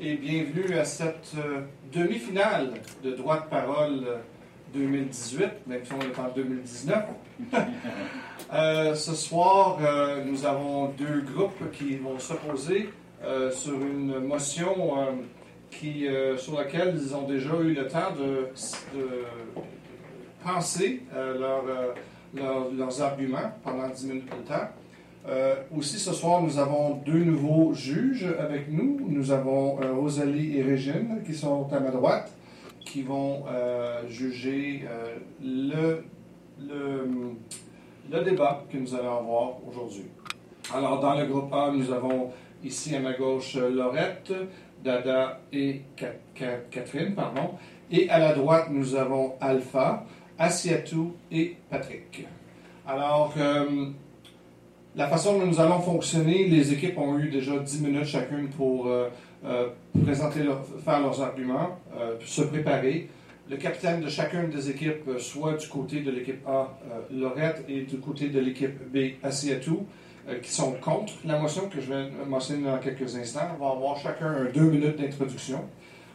et 0.00 0.16
bienvenue 0.16 0.74
à 0.78 0.84
cette 0.84 1.32
euh, 1.38 1.60
demi-finale 1.92 2.74
de 3.02 3.12
Droit 3.12 3.40
de 3.40 3.46
parole 3.48 4.04
2018, 4.74 5.66
même 5.66 5.84
si 5.84 5.92
on 5.92 6.00
est 6.00 6.18
en 6.18 6.30
2019. 6.34 6.98
Euh, 8.52 8.94
ce 8.94 9.14
soir, 9.14 9.78
euh, 9.80 10.24
nous 10.26 10.44
avons 10.44 10.88
deux 10.88 11.22
groupes 11.22 11.70
qui 11.72 11.96
vont 11.96 12.18
s'opposer 12.18 12.90
euh, 13.24 13.50
sur 13.50 13.72
une 13.80 14.18
motion 14.18 14.98
euh, 15.00 15.04
qui, 15.70 16.06
euh, 16.06 16.36
sur 16.36 16.58
laquelle 16.58 16.94
ils 17.00 17.14
ont 17.16 17.22
déjà 17.26 17.54
eu 17.62 17.72
le 17.72 17.86
temps 17.88 18.10
de, 18.14 18.48
penser 20.44 21.00
euh, 21.14 21.34
euh, 21.40 21.92
leur- 22.34 22.70
leurs 22.76 23.00
arguments 23.00 23.52
pendant 23.64 23.88
10 23.88 24.06
minutes 24.06 24.28
de 24.30 24.46
temps. 24.46 24.68
Euh, 25.28 25.54
aussi, 25.76 25.98
ce 25.98 26.12
soir, 26.12 26.42
nous 26.42 26.58
avons 26.58 26.96
deux 27.06 27.22
nouveaux 27.24 27.72
juges 27.74 28.26
avec 28.38 28.70
nous. 28.70 28.98
Nous 29.08 29.30
avons 29.30 29.80
euh, 29.80 29.92
Rosalie 29.94 30.58
et 30.58 30.62
Régine 30.62 31.22
qui 31.24 31.34
sont 31.34 31.68
à 31.72 31.78
ma 31.78 31.90
droite, 31.90 32.32
qui 32.84 33.02
vont 33.02 33.44
euh, 33.48 34.02
juger 34.08 34.82
le, 35.40 36.04
le, 36.60 37.08
le 38.10 38.24
débat 38.24 38.64
que 38.70 38.76
nous 38.78 38.94
allons 38.94 39.18
avoir 39.18 39.50
aujourd'hui. 39.68 40.06
Alors, 40.74 40.98
dans 41.00 41.14
le 41.14 41.26
groupe 41.26 41.52
A, 41.52 41.70
nous 41.72 41.92
avons 41.92 42.30
ici 42.64 42.94
à 42.96 43.00
ma 43.00 43.12
gauche 43.12 43.54
Laurette, 43.56 44.32
Dada 44.82 45.40
et 45.52 45.82
Ca- 45.96 46.14
Ca- 46.36 46.60
Catherine, 46.70 47.14
pardon. 47.14 47.50
Et 47.92 48.08
à 48.08 48.18
la 48.18 48.32
droite, 48.32 48.66
nous 48.70 48.96
avons 48.96 49.34
Alpha, 49.40 50.04
Asiatou 50.38 51.12
et 51.30 51.56
Patrick. 51.70 52.26
Alors, 52.86 53.34
la 54.96 55.08
façon 55.08 55.38
dont 55.38 55.46
nous 55.46 55.60
allons 55.60 55.80
fonctionner, 55.80 56.46
les 56.48 56.72
équipes 56.72 56.98
ont 56.98 57.18
eu 57.18 57.28
déjà 57.30 57.58
10 57.58 57.80
minutes 57.82 58.04
chacune 58.04 58.48
pour 58.48 58.86
euh, 58.86 59.08
euh, 59.44 59.68
présenter 60.04 60.42
leur- 60.42 60.64
faire 60.84 61.00
leurs 61.00 61.20
arguments, 61.22 61.78
euh, 61.98 62.16
se 62.24 62.42
préparer. 62.42 63.08
Le 63.50 63.56
capitaine 63.56 64.00
de 64.00 64.08
chacune 64.08 64.50
des 64.50 64.70
équipes, 64.70 65.10
soit 65.18 65.54
du 65.54 65.66
côté 65.68 66.00
de 66.00 66.10
l'équipe 66.10 66.46
A, 66.46 66.68
Laurette, 67.12 67.64
et 67.68 67.82
du 67.82 67.98
côté 67.98 68.28
de 68.28 68.38
l'équipe 68.40 68.78
B, 68.92 69.14
Asiatou, 69.22 69.84
qui 70.40 70.50
sont 70.50 70.72
contre 70.80 71.14
la 71.26 71.38
motion 71.38 71.68
que 71.68 71.80
je 71.80 71.92
vais 71.92 72.04
mentionner 72.26 72.64
dans 72.70 72.78
quelques 72.78 73.16
instants, 73.16 73.40
va 73.60 73.70
avoir 73.70 73.98
chacun 73.98 74.28
un 74.28 74.44
deux 74.44 74.70
minutes 74.70 74.96
d'introduction. 74.96 75.58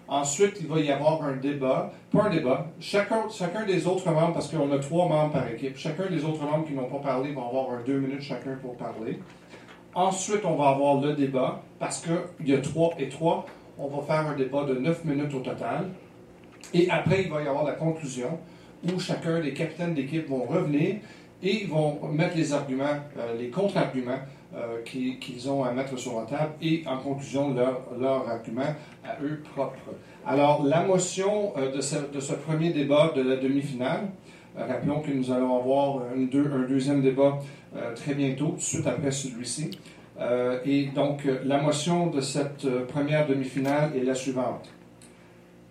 Ensuite, 0.08 0.58
il 0.62 0.68
va 0.68 0.80
y 0.80 0.90
avoir 0.90 1.22
un 1.24 1.36
débat, 1.36 1.92
pas 2.12 2.24
un 2.24 2.30
débat, 2.30 2.68
chacun, 2.80 3.28
chacun 3.30 3.66
des 3.66 3.86
autres 3.86 4.10
membres, 4.10 4.34
parce 4.34 4.50
qu'on 4.50 4.72
a 4.72 4.80
trois 4.80 5.08
membres 5.10 5.34
par 5.34 5.50
équipe, 5.50 5.76
chacun 5.76 6.10
des 6.10 6.24
autres 6.24 6.44
membres 6.44 6.66
qui 6.66 6.74
n'ont 6.74 6.90
pas 6.90 7.00
parlé 7.00 7.34
vont 7.34 7.46
avoir 7.46 7.72
un 7.72 7.84
deux 7.84 8.00
minutes 8.00 8.22
chacun 8.22 8.56
pour 8.62 8.78
parler. 8.78 9.20
Ensuite, 9.94 10.46
on 10.46 10.56
va 10.56 10.70
avoir 10.70 11.02
le 11.02 11.14
débat, 11.14 11.62
parce 11.78 12.02
qu'il 12.02 12.48
y 12.48 12.54
a 12.54 12.60
trois 12.60 12.94
et 12.98 13.10
trois, 13.10 13.46
on 13.78 13.88
va 13.88 14.02
faire 14.02 14.28
un 14.28 14.36
débat 14.36 14.64
de 14.64 14.76
neuf 14.76 15.04
minutes 15.04 15.34
au 15.34 15.40
total. 15.40 15.90
Et 16.74 16.90
après, 16.90 17.24
il 17.24 17.30
va 17.30 17.42
y 17.42 17.48
avoir 17.48 17.66
la 17.66 17.74
conclusion, 17.74 18.40
où 18.86 19.00
chacun 19.00 19.42
des 19.42 19.54
capitaines 19.54 19.94
d'équipe 19.94 20.30
vont 20.30 20.46
revenir 20.46 20.98
et 21.44 21.66
vont 21.66 22.00
mettre 22.08 22.38
les 22.38 22.54
arguments, 22.54 22.86
euh, 23.18 23.38
les 23.38 23.50
contre-arguments 23.50 24.20
euh, 24.56 24.82
qui- 24.86 25.18
qu'ils 25.20 25.50
ont 25.50 25.64
à 25.64 25.72
mettre 25.72 25.98
sur 25.98 26.20
la 26.20 26.26
table 26.26 26.54
et 26.62 26.84
en 26.88 26.98
conclusion 26.98 27.54
leur, 27.54 27.82
leur 28.00 28.28
argument 28.30 28.74
à 29.06 29.22
eux 29.22 29.42
propres. 29.54 29.78
Alors 30.26 30.64
la 30.64 30.84
motion 30.84 31.54
euh, 31.58 31.72
de, 31.76 31.82
ce, 31.82 31.96
de 32.14 32.20
ce 32.20 32.34
premier 32.34 32.72
débat 32.72 33.12
de 33.16 33.22
la 33.22 33.36
demi-finale, 33.36 34.10
euh, 34.58 34.66
rappelons 34.66 35.02
que 35.02 35.12
nous 35.12 35.32
allons 35.32 35.58
avoir 35.60 36.02
un, 36.16 36.22
deux- 36.24 36.52
un 36.54 36.68
deuxième 36.68 37.02
débat 37.02 37.40
très 37.96 38.14
bientôt, 38.16 38.56
suite 38.58 38.88
après 38.88 39.12
celui-ci. 39.12 39.70
Et 40.66 40.86
donc 40.96 41.28
la 41.46 41.62
motion 41.62 42.08
de 42.08 42.22
cette 42.22 42.66
première 42.88 43.28
demi-finale 43.28 43.92
est 43.96 44.04
la 44.04 44.16
suivante. 44.16 44.68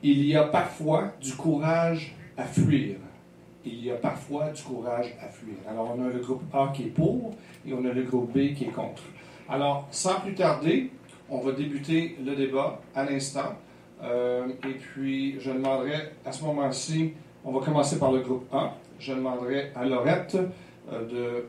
Il 0.04 0.24
y 0.24 0.36
a 0.36 0.44
parfois 0.44 1.12
du 1.20 1.32
courage 1.34 2.14
à 2.36 2.44
fuir 2.44 2.96
il 3.66 3.84
y 3.84 3.90
a 3.90 3.96
parfois 3.96 4.50
du 4.50 4.62
courage 4.62 5.14
à 5.20 5.28
fuir. 5.28 5.56
Alors, 5.68 5.94
on 5.96 6.04
a 6.04 6.08
le 6.08 6.20
groupe 6.20 6.42
A 6.54 6.72
qui 6.74 6.84
est 6.84 6.90
pour 6.90 7.34
et 7.66 7.72
on 7.74 7.84
a 7.84 7.92
le 7.92 8.02
groupe 8.02 8.32
B 8.32 8.54
qui 8.54 8.64
est 8.64 8.72
contre. 8.72 9.02
Alors, 9.48 9.86
sans 9.90 10.20
plus 10.20 10.34
tarder, 10.34 10.90
on 11.28 11.40
va 11.40 11.52
débuter 11.52 12.16
le 12.24 12.34
débat 12.36 12.80
à 12.94 13.04
l'instant. 13.04 13.56
Euh, 14.02 14.48
et 14.64 14.74
puis, 14.74 15.40
je 15.40 15.50
demanderai 15.50 16.12
à 16.24 16.32
ce 16.32 16.44
moment-ci, 16.44 17.12
on 17.44 17.52
va 17.52 17.64
commencer 17.64 17.98
par 17.98 18.12
le 18.12 18.20
groupe 18.20 18.46
A. 18.52 18.74
Je 18.98 19.12
demanderai 19.12 19.72
à 19.74 19.84
Laurette 19.84 20.36
euh, 20.92 21.06
de 21.06 21.44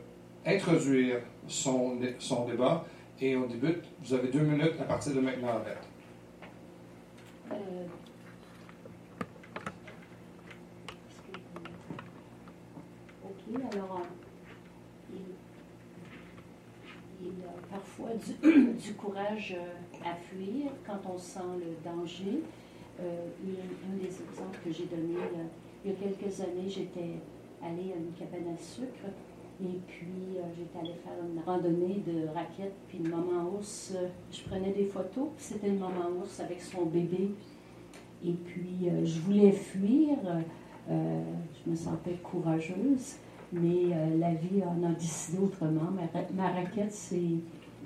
introduire 0.46 1.16
son, 1.46 1.98
son 2.18 2.46
débat 2.46 2.84
et 3.20 3.36
on 3.36 3.46
débute. 3.46 3.84
Vous 4.02 4.14
avez 4.14 4.28
deux 4.28 4.40
minutes 4.40 4.74
à 4.80 4.84
partir 4.84 5.14
de 5.14 5.20
maintenant, 5.20 5.48
Laurette. 5.48 5.88
Euh, 7.52 7.54
Alors, 13.54 14.02
euh, 15.10 15.16
il, 17.22 17.28
a 17.42 17.70
parfois 17.70 18.10
du, 18.42 18.92
courage 18.92 19.56
euh, 19.58 20.06
à 20.06 20.14
fuir 20.16 20.70
quand 20.86 20.98
on 21.10 21.16
sent 21.16 21.40
le 21.58 21.82
danger. 21.82 22.42
Euh, 23.00 23.26
un, 23.46 23.94
un 23.94 23.96
des 23.96 24.08
exemples 24.08 24.58
que 24.62 24.70
j'ai 24.70 24.84
donné, 24.84 25.14
il 25.82 25.90
y 25.90 25.94
a 25.94 25.96
quelques 25.96 26.40
années, 26.42 26.68
j'étais 26.68 27.20
allée 27.62 27.92
à 27.92 27.96
une 27.96 28.12
cabane 28.18 28.52
à 28.54 28.58
sucre 28.58 29.06
et 29.62 29.78
puis 29.86 30.36
euh, 30.36 30.42
j'étais 30.54 30.78
allée 30.78 30.98
faire 31.02 31.14
une 31.24 31.40
randonnée 31.40 32.02
de 32.06 32.28
raquettes, 32.28 32.74
puis 32.88 32.98
une 32.98 33.08
maman 33.08 33.50
ours, 33.56 33.94
je 34.30 34.42
prenais 34.42 34.72
des 34.72 34.84
photos, 34.84 35.28
puis 35.36 35.44
c'était 35.44 35.68
une 35.68 35.78
maman 35.78 36.10
ours 36.20 36.40
avec 36.40 36.60
son 36.60 36.84
bébé. 36.84 37.30
Et 38.24 38.32
puis 38.32 38.90
je 39.04 39.20
voulais 39.20 39.52
fuir, 39.52 40.16
je 40.88 41.70
me 41.70 41.76
sentais 41.76 42.14
courageuse, 42.14 43.16
mais 43.52 43.92
euh, 43.94 44.18
la 44.18 44.34
vie 44.34 44.62
en 44.64 44.82
a 44.84 44.92
décidé 44.92 45.38
autrement. 45.38 45.90
Ma, 45.94 46.02
ra- 46.18 46.26
ma 46.34 46.48
raquette 46.50 46.92
s'est 46.92 47.38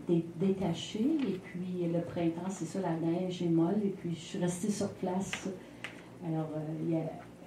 dé- 0.08 0.24
détachée 0.36 1.00
et 1.28 1.40
puis 1.42 1.86
le 1.92 2.00
printemps, 2.00 2.48
c'est 2.50 2.64
ça, 2.64 2.80
la 2.80 2.94
neige 2.94 3.42
est 3.42 3.48
molle 3.48 3.76
et 3.84 3.90
puis 3.90 4.10
je 4.14 4.20
suis 4.20 4.38
restée 4.38 4.70
sur 4.70 4.88
place. 4.94 5.48
Alors, 6.26 6.48
euh, 6.56 6.96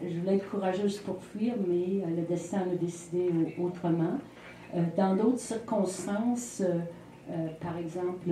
je 0.03 0.19
voulais 0.19 0.35
être 0.35 0.49
courageuse 0.49 0.99
pour 0.99 1.21
fuir, 1.21 1.53
mais 1.67 2.03
euh, 2.03 2.15
le 2.15 2.21
destin 2.23 2.59
en 2.67 2.71
a 2.71 2.75
décidé 2.75 3.29
au- 3.59 3.65
autrement. 3.65 4.17
Dans 4.97 5.15
d'autres 5.15 5.39
circonstances, 5.39 6.61
par 7.61 7.77
exemple, 7.77 8.27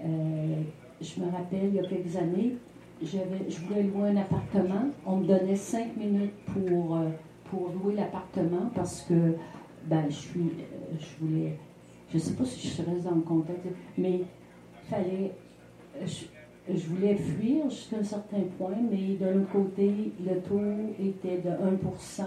je 0.00 1.20
me 1.20 1.30
rappelle, 1.30 1.68
il 1.68 1.74
y 1.76 1.78
a 1.80 1.84
quelques 1.84 2.14
années, 2.16 2.56
je 3.02 3.16
voulais 3.66 3.82
louer 3.84 4.10
un 4.10 4.16
appartement. 4.16 4.90
On 5.06 5.16
me 5.18 5.26
donnait 5.26 5.56
cinq 5.56 5.96
minutes 5.96 6.34
pour, 6.52 6.98
pour 7.52 7.68
louer 7.68 7.96
l'appartement 7.96 8.70
parce 8.74 9.02
que 9.02 9.34
ben, 9.84 10.04
je, 10.08 10.14
suis, 10.14 10.50
je 10.98 11.24
voulais, 11.24 11.58
je 12.12 12.18
sais 12.18 12.32
pas 12.32 12.44
si 12.44 12.66
je 12.66 12.72
serais 12.72 12.96
dans 13.04 13.14
le 13.14 13.20
contexte, 13.20 13.66
mais 13.98 14.22
fallait, 14.88 15.32
je, 16.04 16.24
je 16.72 16.86
voulais 16.86 17.14
fuir 17.14 17.68
jusqu'à 17.68 17.98
un 17.98 18.04
certain 18.04 18.40
point, 18.58 18.76
mais 18.90 19.18
l'autre 19.20 19.50
côté, 19.52 20.12
le 20.24 20.40
taux 20.40 20.60
était 20.98 21.38
de 21.38 21.50
1% 21.50 22.22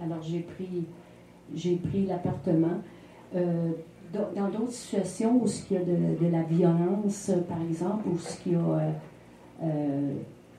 Alors 0.00 0.22
j'ai 0.22 0.40
pris, 0.40 0.84
j'ai 1.54 1.76
pris 1.76 2.06
l'appartement. 2.06 2.80
Euh, 3.34 3.70
dans 4.12 4.48
d'autres 4.48 4.72
situations 4.72 5.42
où 5.42 5.46
il 5.70 5.76
y 5.76 5.78
a 5.78 5.84
de, 5.84 6.24
de 6.24 6.30
la 6.30 6.42
violence, 6.42 7.30
par 7.48 7.60
exemple, 7.60 8.08
où 8.08 8.16
il 8.46 8.52
y 8.52 8.54
a, 8.54 8.58
euh, 8.58 8.90
euh, 9.62 10.14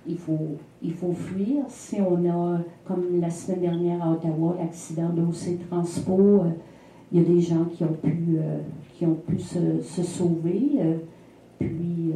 il, 0.07 0.17
faut, 0.17 0.57
il 0.81 0.93
faut 0.93 1.13
fuir. 1.13 1.63
Si 1.67 1.97
on 2.01 2.27
a, 2.29 2.59
comme 2.85 3.19
la 3.19 3.29
semaine 3.29 3.61
dernière 3.61 4.03
à 4.05 4.11
Ottawa, 4.11 4.55
l'accident 4.59 5.09
d'OC 5.09 5.67
Transpo, 5.69 6.19
euh, 6.19 6.49
il 7.11 7.19
y 7.19 7.21
a 7.21 7.27
des 7.27 7.39
gens 7.39 7.65
qui 7.65 7.83
ont 7.83 7.97
pu, 8.01 8.37
euh, 8.37 8.59
qui 8.93 9.05
ont 9.05 9.15
pu 9.15 9.39
se, 9.39 10.03
sauver, 10.03 10.71
euh, 10.79 10.97
puis 11.59 12.13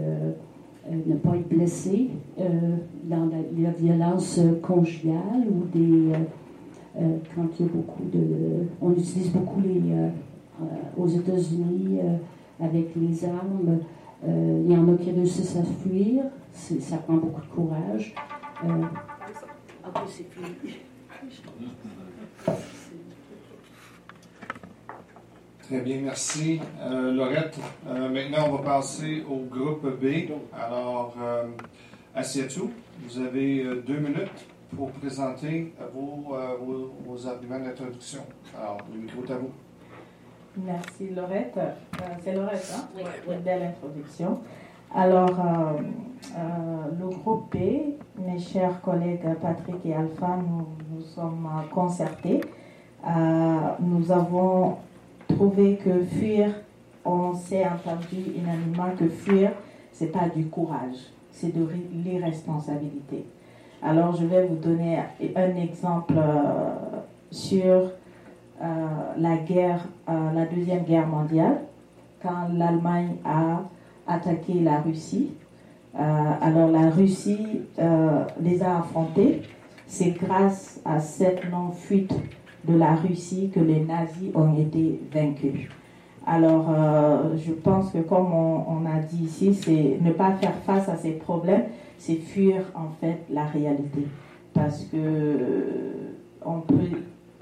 ne 0.90 1.16
pas 1.16 1.35
être 1.35 1.47
blessés 1.47 2.09
dans 2.38 3.26
la, 3.26 3.38
la 3.58 3.72
violence 3.72 4.40
conjugale 4.61 5.46
ou 5.49 5.66
des, 5.78 6.11
quand 7.35 7.47
il 7.59 7.66
y 7.66 7.70
a 7.70 7.72
beaucoup 7.72 8.03
de... 8.11 8.20
On 8.82 8.91
utilise 8.91 9.32
beaucoup 9.32 9.61
les... 9.61 9.82
aux 10.97 11.08
États-Unis 11.08 11.99
avec 12.59 12.90
les 12.96 13.26
armes. 13.26 13.79
Euh, 14.23 14.62
il 14.66 14.72
y 14.72 14.78
en 14.78 14.94
a 14.94 14.97
qui 14.97 15.12
réussissent 15.12 15.56
à 15.58 15.64
fuir. 15.64 16.23
C'est- 16.53 16.79
Ça 16.79 16.97
prend 16.97 17.16
beaucoup 17.16 17.41
de 17.41 17.47
courage. 17.47 18.14
Euh, 18.64 18.68
ah 19.84 19.90
oui, 19.96 20.02
c'est 20.08 20.29
fini. 20.32 20.76
Très 25.64 25.79
bien, 25.82 26.02
merci. 26.02 26.59
Euh, 26.82 27.14
Laurette, 27.14 27.58
Euh, 27.88 28.09
maintenant 28.09 28.50
on 28.50 28.58
va 28.58 28.64
passer 28.64 29.23
au 29.29 29.38
groupe 29.38 29.88
B. 30.02 30.29
Alors, 30.53 31.16
euh, 31.22 31.46
Assietou, 32.14 32.72
vous 33.03 33.20
avez 33.20 33.64
euh, 33.64 33.82
deux 33.88 33.97
minutes 33.97 34.46
pour 34.76 34.91
présenter 34.91 35.73
vos, 35.94 36.35
vos, 36.62 36.94
vos 37.06 37.28
arguments 37.28 37.59
d'introduction. 37.59 38.20
Alors, 38.58 38.78
le 38.94 39.00
micro 39.02 39.23
est 39.23 39.32
à 39.32 39.38
vous. 39.38 39.52
Merci 40.57 41.09
Laurette. 41.15 41.57
Euh, 41.57 42.05
c'est 42.21 42.33
Laurette, 42.33 42.73
hein? 42.75 42.83
Oui, 42.95 43.03
Une 43.33 43.39
belle 43.39 43.63
introduction. 43.63 44.41
Alors, 44.93 45.29
euh, 45.29 45.81
euh, 46.37 48.37
chers 48.37 48.81
collègues 48.81 49.21
Patrick 49.41 49.77
et 49.85 49.93
Alpha, 49.93 50.37
nous 50.37 50.67
nous 50.91 51.01
sommes 51.03 51.47
concertés. 51.73 52.41
nous 53.79 54.11
avons 54.11 54.75
trouvé 55.29 55.77
que 55.77 56.03
fuir, 56.03 56.49
on 57.05 57.33
s'est 57.33 57.65
entendu 57.65 58.33
unanimement 58.35 58.93
que 58.97 59.07
fuir, 59.07 59.53
c'est 59.93 60.11
pas 60.11 60.27
du 60.27 60.47
courage, 60.47 60.97
c'est 61.31 61.55
de 61.55 61.65
l'irresponsabilité. 61.93 63.25
Alors 63.81 64.13
je 64.15 64.25
vais 64.25 64.45
vous 64.45 64.55
donner 64.55 64.99
un 65.35 65.55
exemple 65.55 66.15
sur 67.31 67.91
la 69.17 69.37
guerre, 69.37 69.85
la 70.08 70.46
deuxième 70.46 70.84
guerre 70.84 71.08
mondiale, 71.08 71.61
quand 72.22 72.47
l'Allemagne 72.53 73.16
a 73.25 73.63
attaqué 74.08 74.53
la 74.61 74.81
Russie. 74.81 75.31
Euh, 75.96 75.99
alors 76.41 76.72
la 76.72 76.90
Russie 76.90 77.61
euh, 77.79 78.23
les 78.41 78.63
a 78.63 78.79
affrontés. 78.79 79.41
C'est 79.87 80.11
grâce 80.11 80.79
à 80.85 80.99
cette 80.99 81.49
non-fuite 81.52 82.13
de 82.67 82.78
la 82.78 82.96
Russie 82.96 83.52
que 83.53 83.59
les 83.59 83.81
nazis 83.81 84.31
ont 84.34 84.58
été 84.58 85.02
vaincus. 85.13 85.67
Alors, 86.25 86.67
euh, 86.69 87.35
je 87.35 87.52
pense 87.52 87.91
que 87.91 87.97
comme 87.97 88.31
on, 88.31 88.85
a 88.85 88.99
dit 88.99 89.23
ici, 89.23 89.53
c'est 89.55 89.97
ne 89.99 90.11
pas 90.11 90.31
faire 90.34 90.53
face 90.66 90.87
à 90.87 90.96
ces 90.96 91.11
problèmes, 91.11 91.63
c'est 91.97 92.16
fuir 92.16 92.61
en 92.75 92.90
fait 93.02 93.17
la 93.29 93.46
réalité. 93.46 94.08
Parce 94.53 94.84
que 94.85 94.97
on 96.46 96.61
peut, 96.61 96.75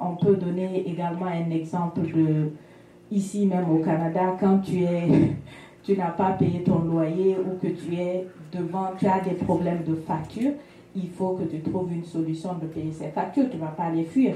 on 0.01 0.15
peut 0.15 0.35
donner 0.35 0.87
également 0.87 1.27
un 1.27 1.49
exemple 1.51 2.01
de 2.01 2.51
ici 3.11 3.45
même 3.45 3.69
au 3.69 3.79
Canada, 3.79 4.35
quand 4.39 4.59
tu 4.59 4.83
es 4.83 5.07
tu 5.83 5.97
n'as 5.97 6.11
pas 6.11 6.31
payé 6.31 6.61
ton 6.63 6.79
loyer 6.79 7.37
ou 7.37 7.57
que 7.57 7.67
tu 7.67 7.95
es 7.95 8.27
devant, 8.51 8.91
tu 8.97 9.07
as 9.07 9.21
des 9.21 9.31
problèmes 9.31 9.83
de 9.83 9.95
facture, 9.95 10.51
il 10.95 11.09
faut 11.09 11.31
que 11.31 11.43
tu 11.43 11.61
trouves 11.61 11.91
une 11.91 12.05
solution 12.05 12.53
de 12.55 12.67
payer 12.67 12.91
ces 12.91 13.09
factures. 13.09 13.49
Tu 13.49 13.57
ne 13.57 13.61
vas 13.61 13.67
pas 13.67 13.89
les 13.89 14.03
fuir. 14.03 14.35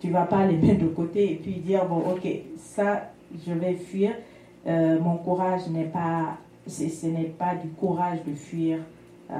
Tu 0.00 0.08
ne 0.08 0.12
vas 0.12 0.24
pas 0.24 0.46
les 0.46 0.56
mettre 0.66 0.80
de 0.80 0.88
côté 0.88 1.32
et 1.32 1.36
puis 1.36 1.54
dire, 1.54 1.86
bon, 1.86 1.98
ok, 1.98 2.28
ça, 2.56 3.10
je 3.46 3.52
vais 3.52 3.74
fuir. 3.74 4.12
Euh, 4.66 4.98
mon 5.00 5.16
courage 5.16 5.68
n'est 5.68 5.84
pas, 5.84 6.36
ce 6.66 7.06
n'est 7.06 7.24
pas 7.38 7.54
du 7.54 7.68
courage 7.70 8.18
de 8.26 8.34
fuir. 8.34 8.78
Euh, 9.30 9.34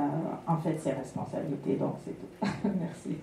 en 0.46 0.56
fait, 0.58 0.76
c'est 0.78 0.92
responsabilité. 0.92 1.74
Donc, 1.74 1.94
c'est 2.04 2.12
tout. 2.12 2.48
merci. 2.80 3.16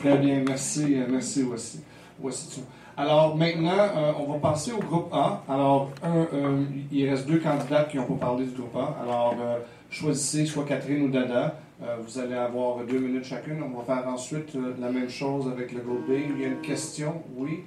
Très 0.00 0.16
bien, 0.16 0.42
merci, 0.46 0.96
merci 1.10 1.42
aussi. 1.42 1.80
Voici 2.18 2.54
tout. 2.54 2.64
Alors 2.96 3.36
maintenant, 3.36 3.78
euh, 3.78 4.12
on 4.18 4.32
va 4.32 4.38
passer 4.38 4.72
au 4.72 4.78
groupe 4.78 5.12
A. 5.12 5.44
Alors, 5.46 5.90
euh, 6.04 6.64
il 6.90 7.06
reste 7.06 7.26
deux 7.26 7.38
candidats 7.38 7.84
qui 7.84 7.98
n'ont 7.98 8.06
pas 8.06 8.26
parlé 8.26 8.46
du 8.46 8.52
groupe 8.52 8.74
A. 8.76 8.96
Alors, 9.02 9.36
euh, 9.38 9.58
choisissez 9.90 10.46
soit 10.46 10.64
Catherine 10.64 11.02
ou 11.02 11.08
Dada. 11.08 11.60
vous 12.02 12.18
allez 12.18 12.34
avoir 12.34 12.84
deux 12.86 12.98
minutes 12.98 13.24
chacune. 13.24 13.62
On 13.62 13.78
va 13.78 13.84
faire 13.84 14.08
ensuite 14.08 14.54
la 14.54 14.90
même 14.90 15.10
chose 15.10 15.48
avec 15.48 15.72
le 15.72 15.80
groupe 15.80 16.08
B. 16.08 16.12
Il 16.30 16.40
y 16.40 16.44
a 16.46 16.48
une 16.48 16.62
question, 16.62 17.22
oui? 17.36 17.60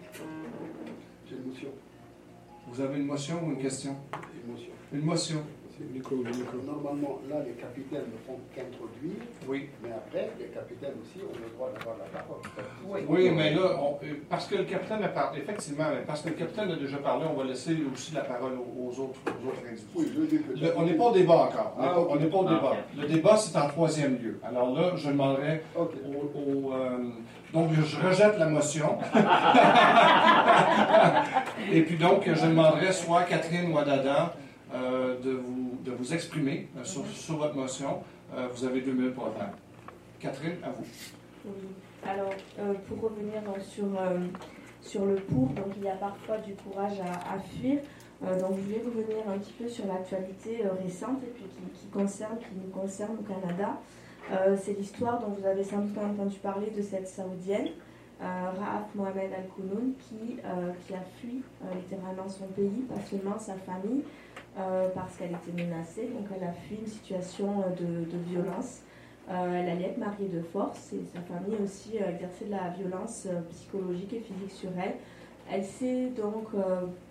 J'ai 1.29 1.35
une 1.35 1.51
motion. 1.51 1.69
Vous 2.67 2.81
avez 2.81 2.97
une 2.97 3.05
motion 3.05 3.35
ou 3.45 3.51
une 3.51 3.59
question? 3.59 3.95
Une 4.43 4.51
motion. 4.51 4.71
Une 4.91 5.01
motion. 5.05 5.43
Normalement, 5.81 7.19
là, 7.29 7.37
les 7.45 7.53
capitaines 7.53 8.05
ne 8.05 8.17
font 8.27 8.39
qu'introduire. 8.55 9.23
Oui. 9.47 9.69
Mais 9.81 9.89
après, 9.91 10.29
les 10.39 10.45
capitaines 10.45 10.93
aussi 11.01 11.25
ont 11.25 11.33
le 11.33 11.49
droit 11.55 11.71
d'avoir 11.73 11.95
la 11.97 12.05
parole. 12.19 12.41
Oui, 13.09 13.31
mais 13.31 13.55
là, 13.55 13.79
euh, 14.03 14.13
parce 14.29 14.45
que 14.47 14.55
le 14.55 14.65
capitaine 14.65 15.03
a 15.03 15.07
parlé, 15.07 15.41
effectivement, 15.41 15.85
parce 16.05 16.21
que 16.21 16.29
le 16.29 16.35
capitaine 16.35 16.69
a 16.71 16.75
déjà 16.75 16.97
parlé, 16.97 17.25
on 17.29 17.33
va 17.37 17.45
laisser 17.45 17.75
aussi 17.91 18.13
la 18.13 18.21
parole 18.21 18.53
aux, 18.53 18.91
autres, 18.99 19.19
aux 19.25 19.47
autres 19.47 19.63
individus. 19.67 19.87
Oui, 19.95 20.11
je 20.55 20.67
on 20.75 20.83
n'est 20.83 20.93
pas 20.93 21.05
au 21.05 21.13
débat 21.13 21.33
encore. 21.33 21.75
On 21.77 21.81
n'est 22.17 22.27
pas, 22.27 22.37
au 22.37 22.43
débat. 22.43 22.75
Le 22.95 23.07
débat, 23.07 23.35
c'est 23.37 23.57
en 23.57 23.67
troisième 23.67 24.21
lieu. 24.21 24.39
Alors 24.43 24.71
là, 24.73 24.91
je 24.95 25.09
demanderai 25.09 25.63
au. 25.75 25.89
Euh, 26.73 27.09
donc, 27.51 27.71
je 27.73 28.07
rejette 28.07 28.37
la 28.39 28.47
motion. 28.47 28.97
Et 31.71 31.81
puis 31.81 31.97
donc, 31.97 32.23
je 32.25 32.45
demanderai 32.45 32.91
soit 32.91 33.23
Catherine 33.23 33.71
ou 33.71 33.77
Adada 33.77 34.33
euh, 34.73 35.19
de, 35.21 35.33
vous, 35.33 35.77
de 35.85 35.91
vous 35.91 36.13
exprimer 36.15 36.67
euh, 36.75 36.83
sur, 36.83 37.05
sur, 37.05 37.37
votre 37.37 37.55
motion. 37.55 38.01
Euh, 38.35 38.47
vous 38.51 38.65
avez 38.65 38.81
deux 38.81 38.93
minutes 38.93 39.13
pour 39.13 39.25
le 39.25 39.33
faire. 39.33 39.51
Catherine, 40.19 40.55
à 40.63 40.71
vous. 40.71 40.83
Oui. 41.45 41.51
Alors, 42.03 42.33
pour 42.87 43.01
revenir 43.01 43.41
sur, 43.61 43.85
sur 44.81 45.05
le 45.05 45.15
pour, 45.15 45.47
donc 45.49 45.67
il 45.77 45.83
y 45.83 45.89
a 45.89 45.95
parfois 45.95 46.37
du 46.39 46.53
courage 46.55 46.99
à, 46.99 47.39
fuir. 47.39 47.79
donc, 48.21 48.57
je 48.57 48.61
voulais 48.61 48.81
revenir 48.83 49.29
un 49.29 49.37
petit 49.37 49.53
peu 49.53 49.69
sur 49.69 49.85
l'actualité 49.87 50.63
récente 50.83 51.21
et 51.23 51.31
puis 51.33 51.45
qui, 51.73 51.87
concerne, 51.87 52.37
qui 52.39 52.55
nous 52.55 52.71
concerne 52.71 53.17
au 53.19 53.23
Canada. 53.23 53.77
c'est 54.61 54.77
l'histoire 54.77 55.21
dont 55.21 55.29
vous 55.29 55.45
avez 55.45 55.63
sans 55.63 55.79
doute 55.79 55.97
entendu 55.97 56.37
parler 56.39 56.71
de 56.75 56.81
cette 56.81 57.07
Saoudienne, 57.07 57.69
Raaf 58.19 58.93
Mohamed 58.95 59.31
Al-Kounoun, 59.37 59.93
qui, 59.99 60.37
qui 60.85 60.93
a 60.93 61.03
fui 61.21 61.41
littéralement 61.75 62.27
son 62.27 62.47
pays, 62.47 62.85
pas 62.89 63.01
seulement 63.09 63.39
sa 63.39 63.53
famille, 63.55 64.03
euh, 64.59 64.89
parce 64.93 65.17
qu'elle 65.17 65.31
était 65.31 65.63
menacée. 65.63 66.09
Donc 66.13 66.27
elle 66.35 66.47
a 66.47 66.53
fui 66.53 66.75
une 66.75 66.85
situation 66.85 67.61
euh, 67.61 68.05
de, 68.05 68.17
violence. 68.29 68.81
Euh, 69.27 69.51
elle 69.51 69.67
allait 69.67 69.85
être 69.85 69.97
mariée 69.97 70.27
de 70.27 70.41
force 70.41 70.93
et 70.93 71.03
sa 71.11 71.21
famille 71.21 71.57
aussi 71.63 71.97
exercé 71.97 72.45
de 72.45 72.51
la 72.51 72.69
violence 72.69 73.27
psychologique 73.49 74.13
et 74.13 74.19
physique 74.19 74.51
sur 74.51 74.69
elle. 74.77 74.93
Elle 75.51 75.63
s'est 75.63 76.09
donc 76.15 76.49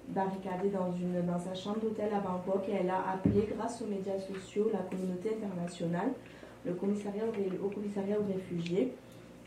barricadée 0.08 0.68
dans, 0.68 0.92
une, 0.92 1.26
dans 1.26 1.38
sa 1.38 1.54
chambre 1.54 1.80
d'hôtel 1.80 2.10
à 2.14 2.20
Bangkok 2.20 2.66
et 2.68 2.76
elle 2.80 2.90
a 2.90 3.10
appelé, 3.12 3.48
grâce 3.56 3.82
aux 3.82 3.86
médias 3.86 4.18
sociaux, 4.18 4.70
la 4.72 4.78
communauté 4.78 5.36
internationale, 5.36 6.12
le 6.64 6.74
commissariat 6.74 7.24
au, 7.26 7.68
commissariat 7.68 8.16
aux 8.18 8.32
réfugiés. 8.32 8.94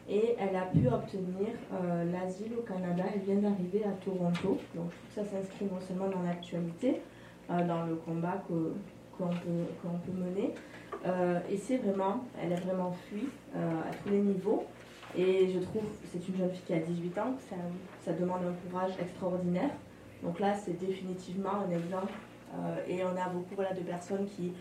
Et 0.07 0.36
elle 0.38 0.56
a 0.56 0.63
pu 0.63 0.88
obtenir 0.88 1.47
l'asile 2.12 2.51
au 2.59 2.62
Canada. 2.62 3.06
Elle 3.13 3.21
vient 3.21 3.50
d'arriver 3.50 3.83
à 3.86 3.92
Toronto. 4.03 4.59
Donc 4.75 4.92
je 4.92 5.21
trouve 5.21 5.24
que 5.24 5.30
ça 5.31 5.38
s'inscrit 5.38 5.65
non 5.65 5.80
seulement 5.80 6.09
dans 6.09 6.21
l'actualité, 6.21 7.01
dans 7.50 7.86
le 7.86 7.95
combat 7.95 8.44
qu'on 8.47 9.27
peut, 9.27 9.30
peut, 9.81 10.12
mener. 10.12 10.53
Euh, 11.06 11.39
et 11.50 11.57
c'est 11.57 11.77
vraiment, 11.77 12.25
elle 12.42 12.53
a 12.53 12.56
vraiment 12.56 12.92
fui 13.07 13.30
euh, 13.56 13.81
à 13.81 13.94
tous 13.94 14.09
les 14.09 14.19
niveaux. 14.19 14.65
Et 15.18 15.50
je 15.53 15.59
trouve, 15.59 15.83
c'est 16.12 16.27
une 16.27 16.38
jeune 16.38 16.51
fille 16.51 16.63
qui 16.65 16.74
a 16.74 16.80
18 16.80 17.18
ans, 17.19 17.36
ça, 17.50 17.56
ça 18.03 18.13
demande 18.13 18.42
un 18.44 18.69
courage 18.69 18.92
extraordinaire. 19.00 19.69
Donc 20.24 20.39
là, 20.39 20.53
c'est 20.53 20.77
définitivement 20.77 21.62
un 21.68 21.71
exemple. 21.71 22.13
et 22.88 23.03
on 23.03 23.15
a 23.15 23.30
beaucoup 23.30 23.56
de 23.56 23.81
personnes 23.81 24.25
qui, 24.25 24.51